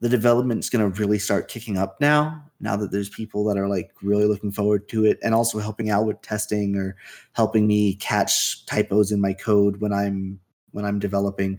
the 0.00 0.08
development's 0.08 0.70
going 0.70 0.92
to 0.92 1.00
really 1.00 1.18
start 1.18 1.48
kicking 1.48 1.76
up 1.76 2.00
now. 2.00 2.44
Now 2.60 2.76
that 2.76 2.90
there's 2.90 3.08
people 3.08 3.44
that 3.44 3.56
are 3.56 3.68
like 3.68 3.90
really 4.02 4.24
looking 4.24 4.50
forward 4.50 4.88
to 4.88 5.04
it, 5.04 5.18
and 5.22 5.34
also 5.34 5.60
helping 5.60 5.90
out 5.90 6.06
with 6.06 6.20
testing 6.22 6.76
or 6.76 6.96
helping 7.32 7.66
me 7.68 7.94
catch 7.94 8.66
typos 8.66 9.12
in 9.12 9.20
my 9.20 9.32
code 9.32 9.80
when 9.80 9.92
I'm 9.92 10.40
when 10.72 10.84
I'm 10.84 10.98
developing. 10.98 11.58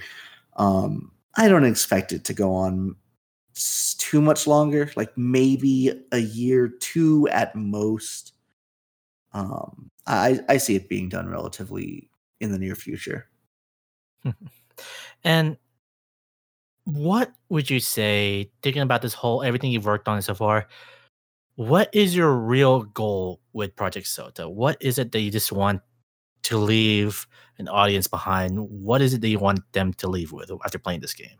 Um, 0.58 1.12
I 1.38 1.48
don't 1.48 1.66
expect 1.66 2.12
it 2.12 2.26
to 2.26 2.34
go 2.34 2.54
on 2.54 2.96
too 3.98 4.22
much 4.22 4.48
longer, 4.48 4.92
like 4.96 5.18
maybe 5.18 5.92
a 6.12 6.20
year, 6.20 6.68
two 6.68 7.28
at 7.30 7.56
most 7.56 8.34
um, 9.34 9.92
I 10.08 10.40
I 10.50 10.58
see 10.58 10.76
it 10.76 10.90
being 10.90 11.10
done 11.10 11.28
relatively 11.28 12.10
in 12.40 12.52
the 12.52 12.60
near 12.60 12.76
future. 12.76 13.28
and 15.24 15.58
what 16.86 17.32
would 17.50 17.70
you 17.70 17.80
say, 17.80 18.52
thinking 18.64 18.82
about 18.82 19.02
this 19.02 19.14
whole 19.14 19.44
everything 19.44 19.72
you've 19.72 19.86
worked 19.86 20.08
on 20.08 20.22
so 20.22 20.34
far? 20.34 20.68
What 21.56 21.90
is 21.94 22.16
your 22.16 22.34
real 22.34 22.84
goal 22.84 23.42
with 23.54 23.76
Project 23.76 24.08
Sota? 24.08 24.52
What 24.52 24.78
is 24.82 24.98
it 24.98 25.12
that 25.12 25.20
you 25.20 25.30
just 25.30 25.52
want 25.52 25.82
to 26.44 26.58
leave 26.58 27.28
an 27.58 27.68
audience 27.68 28.08
behind? 28.08 28.60
What 28.70 29.02
is 29.02 29.14
it 29.14 29.22
that 29.22 29.28
you 29.28 29.40
want 29.40 29.60
them 29.74 29.94
to 29.94 30.08
leave 30.08 30.32
with 30.32 30.52
after 30.64 30.80
playing 30.80 31.02
this 31.02 31.14
game? 31.14 31.38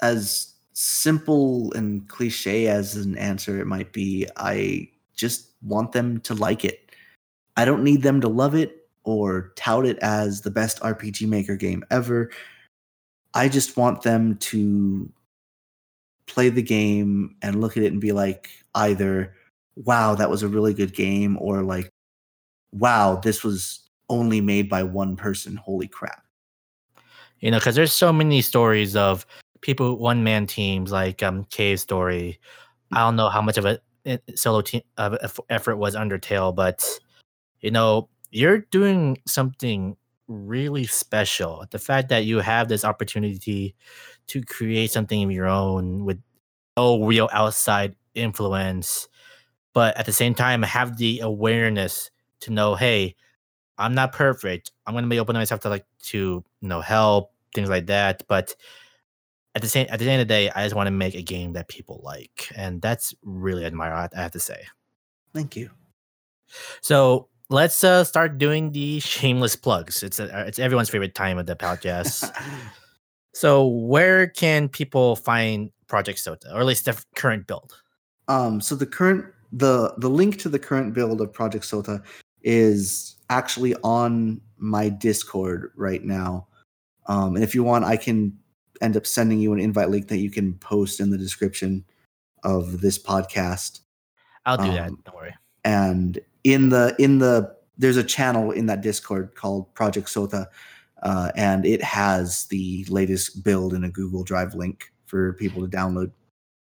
As 0.00 0.54
simple 0.72 1.72
and 1.72 2.08
cliche 2.08 2.68
as 2.68 2.94
an 2.94 3.18
answer 3.18 3.60
it 3.60 3.66
might 3.66 3.92
be, 3.92 4.28
I 4.36 4.88
just 5.16 5.48
want 5.62 5.92
them 5.92 6.20
to 6.20 6.34
like 6.34 6.64
it. 6.64 6.92
I 7.56 7.64
don't 7.64 7.82
need 7.82 8.02
them 8.02 8.20
to 8.20 8.28
love 8.28 8.54
it 8.54 8.88
or 9.02 9.52
tout 9.56 9.86
it 9.86 9.98
as 9.98 10.42
the 10.42 10.50
best 10.50 10.80
RPG 10.80 11.26
Maker 11.26 11.56
game 11.56 11.84
ever. 11.90 12.30
I 13.34 13.48
just 13.48 13.76
want 13.76 14.02
them 14.02 14.36
to 14.36 15.10
play 16.26 16.50
the 16.50 16.62
game 16.62 17.34
and 17.42 17.60
look 17.60 17.76
at 17.76 17.82
it 17.82 17.90
and 17.92 18.00
be 18.00 18.12
like, 18.12 18.50
either, 18.74 19.34
wow, 19.74 20.14
that 20.14 20.30
was 20.30 20.42
a 20.42 20.48
really 20.48 20.74
good 20.74 20.94
game, 20.94 21.36
or 21.40 21.62
like, 21.62 21.88
wow, 22.72 23.16
this 23.16 23.42
was 23.44 23.88
only 24.08 24.40
made 24.40 24.68
by 24.68 24.82
one 24.82 25.16
person. 25.16 25.56
Holy 25.56 25.88
crap. 25.88 26.22
You 27.40 27.50
know, 27.50 27.58
because 27.58 27.74
there's 27.74 27.92
so 27.92 28.12
many 28.12 28.42
stories 28.42 28.96
of 28.96 29.26
people, 29.60 29.98
one 29.98 30.24
man 30.24 30.46
teams 30.46 30.90
like 30.90 31.22
um, 31.22 31.44
Cave 31.50 31.80
Story. 31.80 32.40
I 32.92 33.00
don't 33.00 33.16
know 33.16 33.28
how 33.28 33.42
much 33.42 33.58
of 33.58 33.64
a 33.64 33.78
eh, 34.06 34.18
solo 34.34 34.60
team 34.60 34.82
of 34.96 35.40
effort 35.48 35.76
was 35.76 35.94
Undertale, 35.94 36.54
but 36.54 36.84
you 37.60 37.70
know, 37.70 38.08
you're 38.30 38.58
doing 38.70 39.18
something 39.26 39.96
really 40.26 40.84
special. 40.84 41.64
The 41.70 41.78
fact 41.78 42.08
that 42.10 42.24
you 42.24 42.38
have 42.38 42.68
this 42.68 42.84
opportunity 42.84 43.74
to 44.28 44.42
create 44.42 44.90
something 44.90 45.22
of 45.22 45.30
your 45.30 45.46
own 45.46 46.04
with 46.04 46.20
no 46.76 47.02
real 47.04 47.28
outside 47.32 47.96
influence, 48.14 49.08
but 49.74 49.96
at 49.96 50.06
the 50.06 50.12
same 50.12 50.34
time 50.34 50.62
have 50.62 50.98
the 50.98 51.20
awareness 51.20 52.10
to 52.40 52.50
know, 52.50 52.74
hey, 52.74 53.14
I'm 53.78 53.94
not 53.94 54.12
perfect. 54.12 54.72
I'm 54.86 54.94
gonna 54.94 55.06
be 55.06 55.20
open 55.20 55.34
to 55.34 55.40
myself 55.40 55.60
to 55.60 55.68
like 55.68 55.86
to 56.04 56.44
you 56.60 56.68
know 56.68 56.80
help 56.80 57.32
things 57.54 57.68
like 57.68 57.86
that. 57.86 58.24
But 58.28 58.54
at 59.54 59.62
the 59.62 59.68
same 59.68 59.86
at 59.90 59.98
the 59.98 60.10
end 60.10 60.20
of 60.20 60.28
the 60.28 60.32
day, 60.32 60.50
I 60.50 60.64
just 60.64 60.74
want 60.74 60.88
to 60.88 60.92
make 60.92 61.14
a 61.14 61.22
game 61.22 61.52
that 61.52 61.68
people 61.68 62.00
like, 62.04 62.50
and 62.56 62.82
that's 62.82 63.14
really 63.22 63.64
admirable. 63.64 64.08
I 64.16 64.20
have 64.20 64.32
to 64.32 64.40
say. 64.40 64.66
Thank 65.32 65.56
you. 65.56 65.70
So 66.80 67.28
let's 67.50 67.82
uh, 67.84 68.04
start 68.04 68.38
doing 68.38 68.72
the 68.72 69.00
shameless 69.00 69.56
plugs. 69.56 70.02
It's 70.02 70.18
a, 70.18 70.24
uh, 70.24 70.44
it's 70.44 70.58
everyone's 70.58 70.90
favorite 70.90 71.14
time 71.14 71.38
of 71.38 71.46
the 71.46 71.56
podcast. 71.56 72.32
so, 73.34 73.66
where 73.66 74.26
can 74.26 74.68
people 74.68 75.16
find 75.16 75.70
Project 75.86 76.18
Sota, 76.18 76.52
or 76.52 76.60
at 76.60 76.66
least 76.66 76.84
the 76.84 77.02
current 77.14 77.46
build? 77.46 77.80
Um, 78.28 78.60
so 78.60 78.74
the 78.74 78.86
current 78.86 79.24
the 79.52 79.94
the 79.98 80.10
link 80.10 80.38
to 80.40 80.48
the 80.48 80.58
current 80.58 80.92
build 80.92 81.20
of 81.20 81.32
Project 81.32 81.64
Sota 81.64 82.02
is 82.42 83.16
actually 83.30 83.74
on 83.82 84.40
my 84.56 84.88
Discord 84.88 85.72
right 85.76 86.04
now. 86.04 86.46
Um, 87.06 87.34
and 87.34 87.44
if 87.44 87.54
you 87.54 87.62
want, 87.62 87.84
I 87.84 87.96
can 87.96 88.38
end 88.80 88.96
up 88.96 89.06
sending 89.06 89.40
you 89.40 89.52
an 89.52 89.60
invite 89.60 89.90
link 89.90 90.08
that 90.08 90.18
you 90.18 90.30
can 90.30 90.54
post 90.54 91.00
in 91.00 91.10
the 91.10 91.18
description 91.18 91.84
of 92.44 92.80
this 92.80 92.98
podcast. 92.98 93.80
I'll 94.46 94.56
do 94.56 94.64
um, 94.64 94.74
that. 94.74 95.04
Don't 95.04 95.16
worry. 95.16 95.34
And 95.64 96.18
in 96.44 96.68
the 96.68 96.94
in 96.98 97.18
the 97.18 97.54
there's 97.76 97.96
a 97.96 98.04
channel 98.04 98.50
in 98.50 98.66
that 98.66 98.80
Discord 98.80 99.34
called 99.34 99.72
Project 99.74 100.08
Sota, 100.08 100.46
uh, 101.02 101.30
and 101.36 101.64
it 101.64 101.82
has 101.82 102.46
the 102.46 102.84
latest 102.88 103.44
build 103.44 103.74
in 103.74 103.84
a 103.84 103.90
Google 103.90 104.24
Drive 104.24 104.54
link 104.54 104.92
for 105.06 105.34
people 105.34 105.62
to 105.62 105.76
download. 105.76 106.12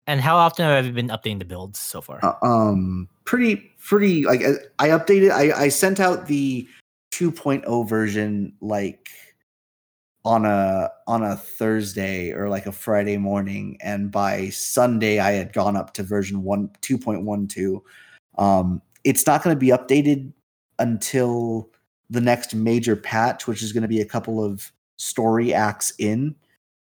And 0.08 0.22
how 0.22 0.38
often 0.38 0.66
have 0.66 0.86
you 0.86 0.92
been 0.92 1.10
updating 1.10 1.40
the 1.40 1.46
builds 1.46 1.80
so 1.80 2.00
far? 2.00 2.20
Uh, 2.24 2.36
um, 2.46 3.10
pretty, 3.26 3.72
pretty. 3.84 4.26
Like 4.26 4.42
I, 4.44 4.86
I 4.86 4.90
updated. 4.90 5.32
I, 5.32 5.64
I 5.64 5.70
sent 5.70 6.00
out 6.00 6.28
the 6.28 6.68
2.0 7.12 7.90
version 7.90 8.54
like 8.62 9.10
on 10.24 10.46
a 10.46 10.90
on 11.08 11.24
a 11.24 11.36
Thursday 11.36 12.32
or 12.32 12.50
like 12.50 12.66
a 12.66 12.72
Friday 12.72 13.18
morning, 13.18 13.78
and 13.82 14.12
by 14.12 14.50
Sunday 14.50 15.20
I 15.20 15.32
had 15.32 15.54
gone 15.54 15.76
up 15.76 15.94
to 15.96 16.04
version 16.04 16.44
one 16.44 16.70
2.12. 16.82 17.82
Um, 18.38 18.82
it's 19.04 19.26
not 19.26 19.44
going 19.44 19.56
to 19.56 19.60
be 19.60 19.70
updated 19.70 20.32
until 20.80 21.70
the 22.10 22.22
next 22.22 22.54
major 22.54 22.96
patch, 22.96 23.48
which 23.48 23.64
is 23.64 23.72
going 23.72 23.84
to 23.84 23.88
be 23.88 24.02
a 24.02 24.06
couple 24.06 24.44
of 24.44 24.72
story 24.98 25.54
acts 25.54 25.94
in, 25.98 26.36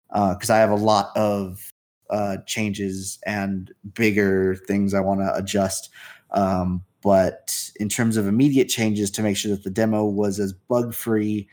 because 0.10 0.49
uh, 0.49 0.55
I 0.55 0.57
have 0.57 0.71
a 0.71 0.75
lot 0.75 1.15
of 1.15 1.70
uh, 2.12 2.38
changes 2.45 3.19
and 3.26 3.74
bigger 3.93 4.56
things 4.56 4.93
I 4.93 5.00
want 5.00 5.21
to 5.21 5.34
adjust. 5.34 5.89
Um, 6.32 6.84
but 7.02 7.71
in 7.78 7.89
terms 7.89 8.17
of 8.17 8.28
immediate 8.28 8.69
changes 8.69 9.10
to 9.12 9.24
make 9.24 9.38
sure 9.38 9.52
that 9.52 9.63
the 9.63 9.69
demo 9.71 10.06
was 10.06 10.39
as 10.39 10.54
bug 10.54 10.93
free, 10.93 11.47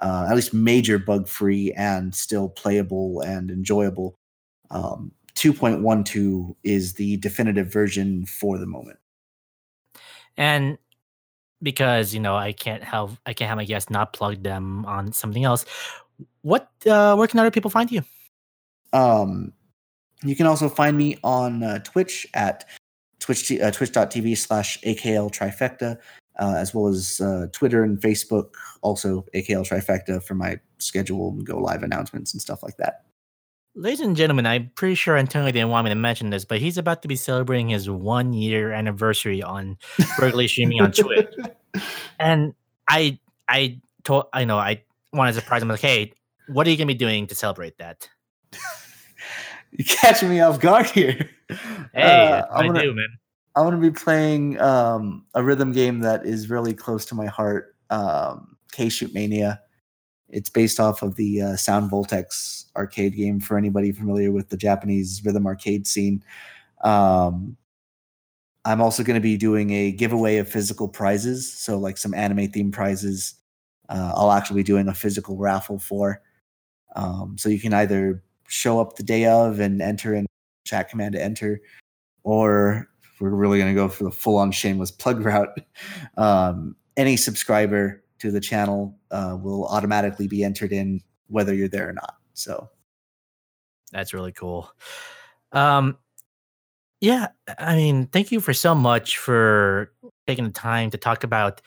uh, 0.00 0.26
at 0.28 0.36
least 0.36 0.54
major 0.54 0.98
bug 0.98 1.28
free, 1.28 1.72
and 1.72 2.14
still 2.14 2.48
playable 2.48 3.20
and 3.20 3.50
enjoyable, 3.50 4.16
um, 4.70 5.12
2.12 5.34 6.54
is 6.62 6.94
the 6.94 7.16
definitive 7.16 7.72
version 7.72 8.26
for 8.26 8.58
the 8.58 8.66
moment. 8.66 8.98
And 10.36 10.78
because 11.62 12.12
you 12.12 12.20
know 12.20 12.36
I 12.36 12.52
can't 12.52 12.82
have 12.82 13.20
I 13.24 13.32
can't 13.32 13.48
have 13.48 13.56
my 13.56 13.64
guests 13.64 13.90
not 13.90 14.12
plug 14.12 14.42
them 14.42 14.84
on 14.86 15.12
something 15.12 15.44
else. 15.44 15.64
What 16.42 16.70
uh, 16.86 17.14
where 17.14 17.28
can 17.28 17.38
other 17.38 17.50
people 17.50 17.70
find 17.70 17.90
you? 17.90 18.02
Um, 18.92 19.52
you 20.22 20.36
can 20.36 20.46
also 20.46 20.68
find 20.68 20.96
me 20.96 21.18
on 21.22 21.62
uh, 21.62 21.78
Twitch 21.80 22.26
at 22.34 22.64
twitch 23.22 23.52
uh, 23.52 23.70
twitch.tv 23.70 24.36
slash 24.36 24.78
akl 24.82 25.30
trifecta, 25.30 25.98
uh, 26.38 26.54
as 26.56 26.74
well 26.74 26.88
as 26.88 27.20
uh, 27.20 27.46
Twitter 27.52 27.84
and 27.84 28.00
Facebook, 28.00 28.54
also 28.82 29.24
akl 29.34 29.66
trifecta 29.66 30.22
for 30.22 30.34
my 30.34 30.58
schedule 30.78 31.30
and 31.30 31.46
go 31.46 31.58
live 31.58 31.82
announcements 31.82 32.32
and 32.32 32.42
stuff 32.42 32.62
like 32.62 32.76
that. 32.78 33.04
Ladies 33.74 34.00
and 34.00 34.14
gentlemen, 34.14 34.44
I'm 34.44 34.70
pretty 34.74 34.96
sure 34.96 35.16
Antonio 35.16 35.50
didn't 35.50 35.70
want 35.70 35.86
me 35.86 35.90
to 35.92 35.94
mention 35.94 36.28
this, 36.28 36.44
but 36.44 36.60
he's 36.60 36.76
about 36.76 37.00
to 37.02 37.08
be 37.08 37.16
celebrating 37.16 37.70
his 37.70 37.88
one 37.88 38.34
year 38.34 38.70
anniversary 38.70 39.42
on 39.42 39.78
regularly 40.18 40.48
streaming 40.48 40.80
on 40.82 40.92
Twitch. 40.92 41.34
And 42.18 42.52
I 42.86 43.18
I 43.48 43.80
told 44.04 44.26
I 44.34 44.44
know 44.44 44.58
I 44.58 44.82
wanted 45.14 45.32
to 45.32 45.40
surprise 45.40 45.62
him 45.62 45.68
like, 45.68 45.80
hey, 45.80 46.12
what 46.48 46.66
are 46.66 46.70
you 46.70 46.76
gonna 46.76 46.86
be 46.86 46.94
doing 46.94 47.26
to 47.28 47.34
celebrate 47.34 47.78
that? 47.78 48.10
You 49.72 49.84
catching 49.84 50.28
me 50.28 50.40
off 50.40 50.60
guard 50.60 50.86
here. 50.86 51.28
Hey, 51.92 52.28
uh, 52.28 52.46
I'm 52.50 52.66
gonna, 52.66 52.78
I 52.78 52.82
do, 52.82 52.94
man. 52.94 53.18
I'm 53.56 53.64
gonna 53.64 53.78
be 53.78 53.90
playing 53.90 54.60
um, 54.60 55.24
a 55.34 55.42
rhythm 55.42 55.72
game 55.72 56.00
that 56.00 56.24
is 56.24 56.48
really 56.48 56.74
close 56.74 57.04
to 57.06 57.14
my 57.14 57.26
heart, 57.26 57.74
um, 57.90 58.56
K 58.72 58.88
Shoot 58.88 59.12
Mania. 59.12 59.60
It's 60.28 60.48
based 60.48 60.80
off 60.80 61.02
of 61.02 61.16
the 61.16 61.42
uh, 61.42 61.56
Sound 61.56 61.90
Voltex 61.90 62.64
arcade 62.74 63.14
game 63.14 63.38
for 63.38 63.58
anybody 63.58 63.92
familiar 63.92 64.32
with 64.32 64.48
the 64.48 64.56
Japanese 64.56 65.22
rhythm 65.24 65.46
arcade 65.46 65.86
scene. 65.86 66.24
Um, 66.82 67.56
I'm 68.64 68.80
also 68.80 69.02
going 69.02 69.16
to 69.16 69.20
be 69.20 69.36
doing 69.36 69.70
a 69.70 69.92
giveaway 69.92 70.38
of 70.38 70.48
physical 70.48 70.88
prizes, 70.88 71.52
so 71.52 71.78
like 71.78 71.98
some 71.98 72.14
anime 72.14 72.48
themed 72.48 72.72
prizes. 72.72 73.34
Uh, 73.88 74.12
I'll 74.14 74.32
actually 74.32 74.60
be 74.60 74.66
doing 74.66 74.88
a 74.88 74.94
physical 74.94 75.36
raffle 75.36 75.78
for. 75.78 76.22
Um, 76.96 77.36
so 77.36 77.48
you 77.48 77.60
can 77.60 77.74
either 77.74 78.22
show 78.52 78.78
up 78.78 78.96
the 78.96 79.02
day 79.02 79.24
of 79.24 79.60
and 79.60 79.80
enter 79.80 80.14
in 80.14 80.26
chat 80.66 80.90
command 80.90 81.14
to 81.14 81.22
enter, 81.22 81.60
or 82.22 82.88
we're 83.18 83.30
really 83.30 83.58
going 83.58 83.74
to 83.74 83.74
go 83.74 83.88
for 83.88 84.04
the 84.04 84.10
full 84.10 84.36
on 84.36 84.52
shameless 84.52 84.90
plug 84.90 85.20
route. 85.24 85.58
Um, 86.16 86.76
any 86.96 87.16
subscriber 87.16 88.02
to 88.18 88.30
the 88.30 88.40
channel 88.40 88.98
uh, 89.10 89.36
will 89.40 89.66
automatically 89.68 90.28
be 90.28 90.44
entered 90.44 90.72
in 90.72 91.00
whether 91.28 91.54
you're 91.54 91.68
there 91.68 91.88
or 91.88 91.94
not. 91.94 92.16
So 92.34 92.68
that's 93.90 94.12
really 94.12 94.32
cool. 94.32 94.70
Um, 95.52 95.96
yeah, 97.00 97.28
I 97.58 97.74
mean, 97.74 98.06
thank 98.06 98.30
you 98.30 98.40
for 98.40 98.52
so 98.52 98.74
much 98.74 99.18
for 99.18 99.92
taking 100.26 100.44
the 100.44 100.50
time 100.50 100.90
to 100.90 100.98
talk 100.98 101.24
about 101.24 101.60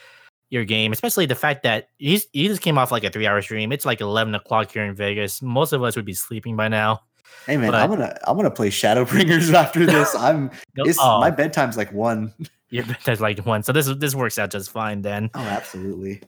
your 0.55 0.65
game, 0.65 0.91
especially 0.91 1.25
the 1.27 1.35
fact 1.35 1.61
that 1.63 1.89
you, 1.99 2.17
you 2.33 2.47
just 2.47 2.61
came 2.61 2.77
off 2.77 2.91
like 2.91 3.03
a 3.03 3.11
three 3.11 3.27
hour 3.27 3.41
stream. 3.41 3.71
It's 3.71 3.85
like 3.85 4.01
11 4.01 4.33
o'clock 4.33 4.71
here 4.71 4.83
in 4.83 4.95
Vegas. 4.95 5.41
Most 5.41 5.73
of 5.73 5.83
us 5.83 5.95
would 5.95 6.05
be 6.05 6.13
sleeping 6.13 6.55
by 6.55 6.69
now. 6.69 7.01
Hey 7.45 7.57
man, 7.57 7.71
but, 7.71 7.81
I'm 7.81 7.89
gonna 7.89 8.17
I'm 8.25 8.37
gonna 8.37 8.49
play 8.49 8.69
Shadowbringers 8.69 9.53
after 9.53 9.85
this. 9.85 10.15
I'm 10.19 10.49
no, 10.75 10.85
oh, 10.99 11.19
my 11.19 11.29
bedtime's 11.29 11.77
like 11.77 11.91
one. 11.91 12.33
Your 12.69 12.85
bedtime's 12.85 13.21
like 13.21 13.45
one, 13.45 13.61
so 13.61 13.71
this 13.71 13.87
this 13.97 14.15
works 14.15 14.39
out 14.39 14.51
just 14.51 14.71
fine 14.71 15.01
then. 15.01 15.29
Oh, 15.35 15.41
absolutely. 15.41 16.21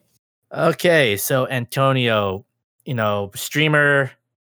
Okay, 0.52 1.18
so 1.18 1.48
Antonio, 1.48 2.46
you 2.86 2.94
know, 2.94 3.32
streamer, 3.36 4.12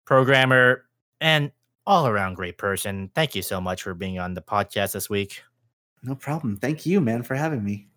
programmer, 0.05 0.85
and 1.21 1.51
all 1.85 2.07
around 2.07 2.35
great 2.35 2.57
person. 2.57 3.09
Thank 3.15 3.35
you 3.35 3.41
so 3.41 3.61
much 3.61 3.83
for 3.83 3.93
being 3.93 4.19
on 4.19 4.33
the 4.33 4.41
podcast 4.41 4.93
this 4.93 5.09
week. 5.09 5.43
No 6.03 6.15
problem. 6.15 6.57
Thank 6.57 6.85
you, 6.85 7.01
man, 7.01 7.23
for 7.23 7.35
having 7.35 7.63
me. 7.63 7.88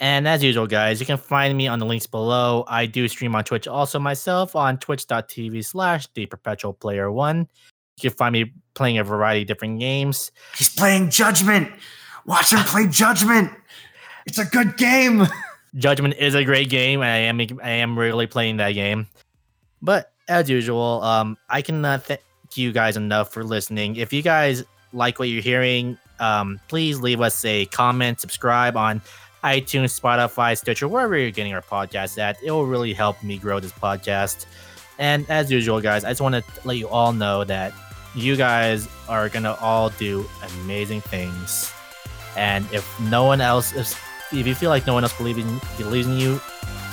And 0.00 0.26
as 0.26 0.42
usual, 0.42 0.66
guys, 0.66 1.00
you 1.00 1.06
can 1.06 1.18
find 1.18 1.56
me 1.56 1.68
on 1.68 1.78
the 1.78 1.86
links 1.86 2.06
below. 2.06 2.64
I 2.66 2.86
do 2.86 3.06
stream 3.08 3.34
on 3.34 3.44
Twitch 3.44 3.68
also 3.68 3.98
myself 3.98 4.56
on 4.56 4.78
twitch.tv 4.78 5.64
slash 5.64 6.08
the 6.14 6.26
perpetual 6.26 6.72
player 6.72 7.10
one. 7.10 7.48
You 7.96 8.10
can 8.10 8.16
find 8.16 8.32
me 8.32 8.52
playing 8.74 8.98
a 8.98 9.04
variety 9.04 9.42
of 9.42 9.48
different 9.48 9.78
games. 9.78 10.32
He's 10.56 10.68
playing 10.68 11.10
Judgment. 11.10 11.70
Watch 12.26 12.52
him 12.52 12.58
play 12.60 12.86
Judgment. 12.88 13.50
It's 14.26 14.38
a 14.38 14.44
good 14.44 14.76
game. 14.76 15.26
Judgment 15.76 16.14
is 16.18 16.34
a 16.34 16.44
great 16.44 16.70
game. 16.70 17.00
I 17.02 17.08
am 17.08 17.40
I 17.62 17.70
am 17.70 17.98
really 17.98 18.26
playing 18.26 18.58
that 18.58 18.72
game. 18.72 19.08
But 19.82 20.12
as 20.28 20.48
usual, 20.48 21.02
um, 21.02 21.36
I 21.48 21.62
cannot 21.62 22.04
thank 22.04 22.20
you 22.54 22.72
guys 22.72 22.96
enough 22.96 23.32
for 23.32 23.44
listening. 23.44 23.96
If 23.96 24.12
you 24.12 24.22
guys 24.22 24.64
like 24.92 25.18
what 25.18 25.28
you're 25.28 25.42
hearing, 25.42 25.98
um, 26.20 26.60
please 26.68 27.00
leave 27.00 27.20
us 27.20 27.44
a 27.44 27.66
comment, 27.66 28.20
subscribe 28.20 28.76
on 28.76 29.02
iTunes, 29.44 29.98
Spotify, 30.00 30.56
Stitcher, 30.56 30.88
wherever 30.88 31.16
you're 31.16 31.30
getting 31.30 31.52
our 31.52 31.62
podcast 31.62 32.18
at. 32.18 32.42
It 32.42 32.50
will 32.50 32.66
really 32.66 32.94
help 32.94 33.22
me 33.22 33.36
grow 33.38 33.60
this 33.60 33.72
podcast. 33.72 34.46
And 34.98 35.28
as 35.28 35.50
usual, 35.50 35.80
guys, 35.80 36.04
I 36.04 36.10
just 36.10 36.22
want 36.22 36.34
to 36.34 36.42
let 36.64 36.78
you 36.78 36.88
all 36.88 37.12
know 37.12 37.44
that 37.44 37.72
you 38.14 38.36
guys 38.36 38.88
are 39.08 39.28
gonna 39.28 39.56
all 39.60 39.90
do 39.90 40.24
amazing 40.62 41.02
things. 41.02 41.70
And 42.36 42.66
if 42.72 42.88
no 43.00 43.24
one 43.24 43.40
else, 43.40 43.74
if, 43.74 44.00
if 44.32 44.46
you 44.46 44.54
feel 44.54 44.70
like 44.70 44.86
no 44.86 44.94
one 44.94 45.04
else 45.04 45.16
believes 45.16 45.38
in, 45.38 45.60
believes 45.76 46.06
in 46.06 46.18
you, 46.18 46.40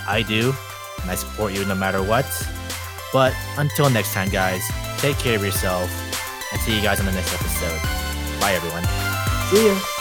I 0.07 0.23
do, 0.27 0.53
and 1.01 1.09
I 1.09 1.15
support 1.15 1.53
you 1.53 1.63
no 1.65 1.75
matter 1.75 2.03
what. 2.03 2.25
But 3.13 3.33
until 3.57 3.89
next 3.89 4.13
time, 4.13 4.29
guys, 4.29 4.63
take 4.97 5.17
care 5.17 5.35
of 5.35 5.43
yourself, 5.43 5.89
and 6.51 6.59
see 6.61 6.75
you 6.75 6.81
guys 6.81 6.99
on 6.99 7.05
the 7.05 7.11
next 7.11 7.33
episode. 7.33 7.81
Bye, 8.39 8.53
everyone. 8.53 8.83
See 9.49 9.67
ya. 9.67 10.00